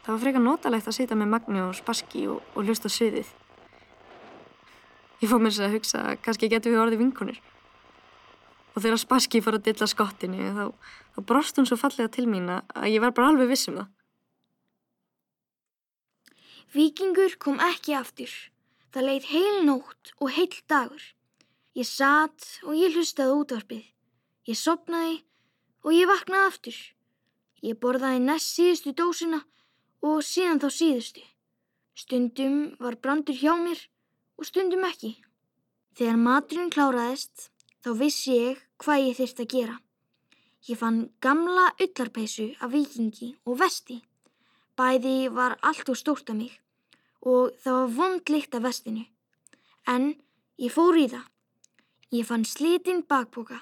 Það 0.00 0.14
var 0.14 0.22
frekar 0.24 0.44
notalegt 0.44 0.88
að 0.88 0.96
sitja 0.96 1.18
með 1.18 1.32
Magni 1.34 1.60
og 1.60 1.76
Spassky 1.76 2.24
og, 2.32 2.40
og 2.56 2.64
hlusta 2.64 2.88
sviðið. 2.88 3.28
Ég 5.20 5.28
fór 5.28 5.42
mér 5.44 5.52
sér 5.52 5.68
að 5.68 5.76
hugsa 5.76 6.00
að 6.00 6.20
kannski 6.24 6.48
getur 6.48 6.72
við 6.72 6.82
orðið 6.86 7.02
vinkunir. 7.04 7.40
Og 8.72 8.80
þegar 8.80 9.02
Spassky 9.02 9.42
fór 9.44 9.58
að 9.58 9.66
dilla 9.68 9.88
skottinu 9.90 10.52
þá, 10.56 10.64
þá 11.14 11.20
brost 11.28 11.60
hún 11.60 11.68
svo 11.68 11.76
fallega 11.76 12.08
til 12.14 12.24
mín 12.30 12.48
að 12.48 12.88
ég 12.88 13.02
var 13.04 13.12
bara 13.12 13.34
alveg 13.34 13.52
viss 13.52 13.68
um 13.68 13.82
það. 13.82 13.90
Víkingur 16.70 17.36
kom 17.42 17.60
ekki 17.66 17.96
aftur. 17.98 18.32
Það 18.94 19.06
leið 19.08 19.30
heil 19.34 19.56
nótt 19.66 20.12
og 20.18 20.30
heil 20.34 20.54
dagur. 20.70 21.02
Ég 21.78 21.86
satt 21.86 22.46
og 22.66 22.74
ég 22.74 22.96
hlustaði 22.96 23.36
útvarpið. 23.38 23.84
Ég 24.50 24.58
sopnaði 24.58 25.20
og 25.86 25.94
ég 25.94 26.08
vaknaði 26.10 26.48
aftur. 26.48 26.78
Ég 27.62 27.78
borðaði 27.78 28.22
næst 28.24 28.56
síðustu 28.56 28.94
dósina 28.96 29.44
og 30.02 30.24
síðan 30.26 30.58
þá 30.62 30.68
síðustu. 30.74 31.22
Stundum 31.94 32.58
var 32.80 32.96
brandur 32.98 33.38
hjá 33.38 33.54
mér 33.60 33.84
og 34.40 34.48
stundum 34.48 34.82
ekki. 34.88 35.12
Þegar 35.94 36.18
maturinn 36.18 36.74
kláraðist 36.74 37.50
þá 37.84 37.90
vissi 38.02 38.34
ég 38.34 38.66
hvað 38.82 39.06
ég 39.06 39.18
þyrst 39.20 39.42
að 39.44 39.52
gera. 39.54 39.78
Ég 40.66 40.80
fann 40.80 41.02
gamla 41.22 41.70
ullarpeisu 41.78 42.50
af 42.60 42.74
vikingi 42.74 43.34
og 43.46 43.60
vesti. 43.62 44.02
Bæði 44.74 45.30
var 45.30 45.58
allt 45.62 45.88
og 45.92 45.98
stórt 46.02 46.32
af 46.32 46.40
mig 46.40 46.56
og 47.20 47.52
það 47.62 47.76
var 47.78 47.92
vond 47.98 48.32
lykt 48.32 48.56
af 48.56 48.64
vestinu. 48.64 49.04
En 49.86 50.16
ég 50.58 50.72
fór 50.72 50.98
í 50.98 51.06
það. 51.12 51.26
Ég 52.10 52.26
fann 52.26 52.44
slitinn 52.44 53.04
bakpoka. 53.06 53.60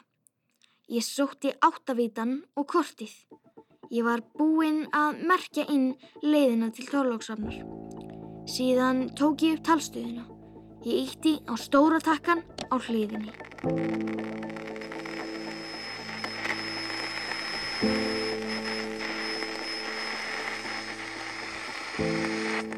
Ég 0.88 1.04
sótti 1.04 1.52
áttavítan 1.60 2.30
og 2.56 2.64
kortið. 2.72 3.12
Ég 3.92 4.04
var 4.04 4.22
búinn 4.36 4.86
að 4.92 5.20
merkja 5.28 5.66
inn 5.68 5.90
leiðina 6.20 6.70
til 6.72 6.86
Þorlóksafnar. 6.88 7.58
Síðan 8.48 9.06
tók 9.16 9.44
ég 9.44 9.58
upp 9.58 9.66
talstöðuna. 9.68 10.24
Ég 10.84 11.08
ítti 11.08 11.34
á 11.44 11.56
stóra 11.60 12.00
takkan 12.00 12.40
á 12.72 12.76
hliðinni. 12.80 13.32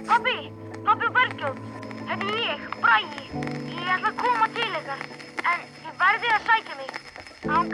Pappi, 0.06 0.36
pappi 0.86 1.10
Bergljótt, 1.14 1.62
þetta 2.06 2.30
er 2.30 2.38
ég, 2.42 2.68
Bræi. 2.82 3.02
Ég 3.74 3.90
ætla 3.94 4.14
að 4.14 4.22
koma 4.22 4.50
til 4.54 4.70
ykkar, 4.80 5.04
en 5.50 5.66
þið 5.74 6.00
verðið 6.04 6.38
að 6.38 6.48
sækja 6.50 6.78
mig. 6.78 6.96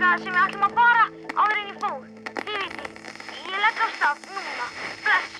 Þangað 0.07 0.23
sem 0.23 0.35
við 0.37 0.43
ætlum 0.47 0.65
að 0.67 0.75
fara 0.77 1.05
áður 1.35 1.57
en 1.59 1.67
ég 1.67 1.79
fór. 1.83 2.03
Þið 2.47 2.59
viti, 2.63 2.85
ég 3.43 3.59
legg 3.59 3.81
á 3.83 3.87
stað 3.97 4.17
núna. 4.37 4.67
Bless. 5.03 5.33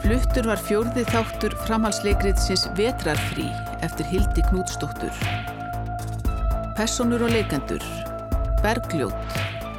Fluttur 0.00 0.48
var 0.48 0.64
fjórði 0.64 1.04
þáttur 1.12 1.52
framhalsleikritsins 1.68 2.64
Vetrarfrí 2.80 3.50
eftir 3.84 4.08
Hildi 4.08 4.42
Knútsdóttur. 4.48 5.12
Personur 6.80 7.20
og 7.26 7.34
leikendur 7.34 7.82
Bergljót, 8.64 9.34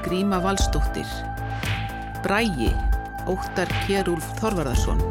Gríma 0.06 0.38
Valstóttir. 0.38 1.08
Brægi, 2.22 2.68
Óttar 3.26 3.72
Kjerúlf 3.88 4.28
Þorvarðarsson. 4.38 5.02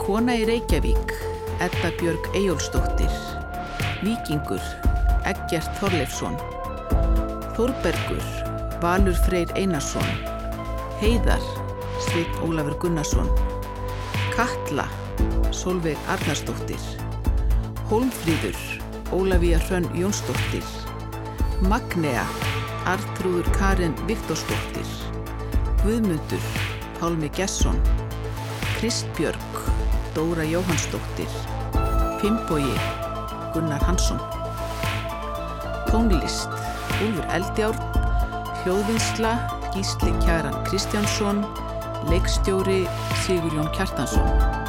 Kona 0.00 0.34
í 0.40 0.48
Reykjavík, 0.48 1.14
Edda 1.62 1.92
Björg 2.00 2.26
Eyjólfsdóttir. 2.34 3.14
Víkingur, 4.02 4.66
Eggert 5.30 5.70
Þorleifsson. 5.78 6.34
Þórbergur, 7.54 8.26
Valur 8.82 9.22
Freyr 9.28 9.54
Einarsson. 9.54 10.10
Heiðar, 10.98 11.46
Sveit 12.08 12.42
Ólafur 12.42 12.80
Gunnarsson. 12.82 13.30
Katla, 14.34 14.90
Solveig 15.54 16.10
Arnarsdóttir. 16.10 16.82
Hólmfríður, 17.86 18.79
Ólafía 19.12 19.58
Hrönn 19.58 19.90
Jónsdóttir. 19.94 20.62
Magnea, 21.68 22.24
Artrúður 22.86 23.50
Karin 23.58 23.94
Viktorsdóttir. 24.06 24.86
Guðmundur, 25.82 26.44
Pálmi 27.00 27.30
Gesson. 27.34 27.80
Kristbjörg, 28.78 29.58
Dóra 30.14 30.42
Jóhannsdóttir. 30.42 31.28
Finnbogi, 32.20 32.78
Gunnar 33.52 33.82
Hansson. 33.82 34.20
Tónlist, 35.90 36.48
Úlfur 37.02 37.26
Eldjárn. 37.34 37.82
Hljóðvinsla, 38.62 39.34
Gísli 39.74 40.14
Kjaran 40.22 40.62
Kristjánsson. 40.64 41.46
Leikstjóri, 42.08 42.86
Sigurjón 43.26 43.70
Kjartansson. 43.74 44.59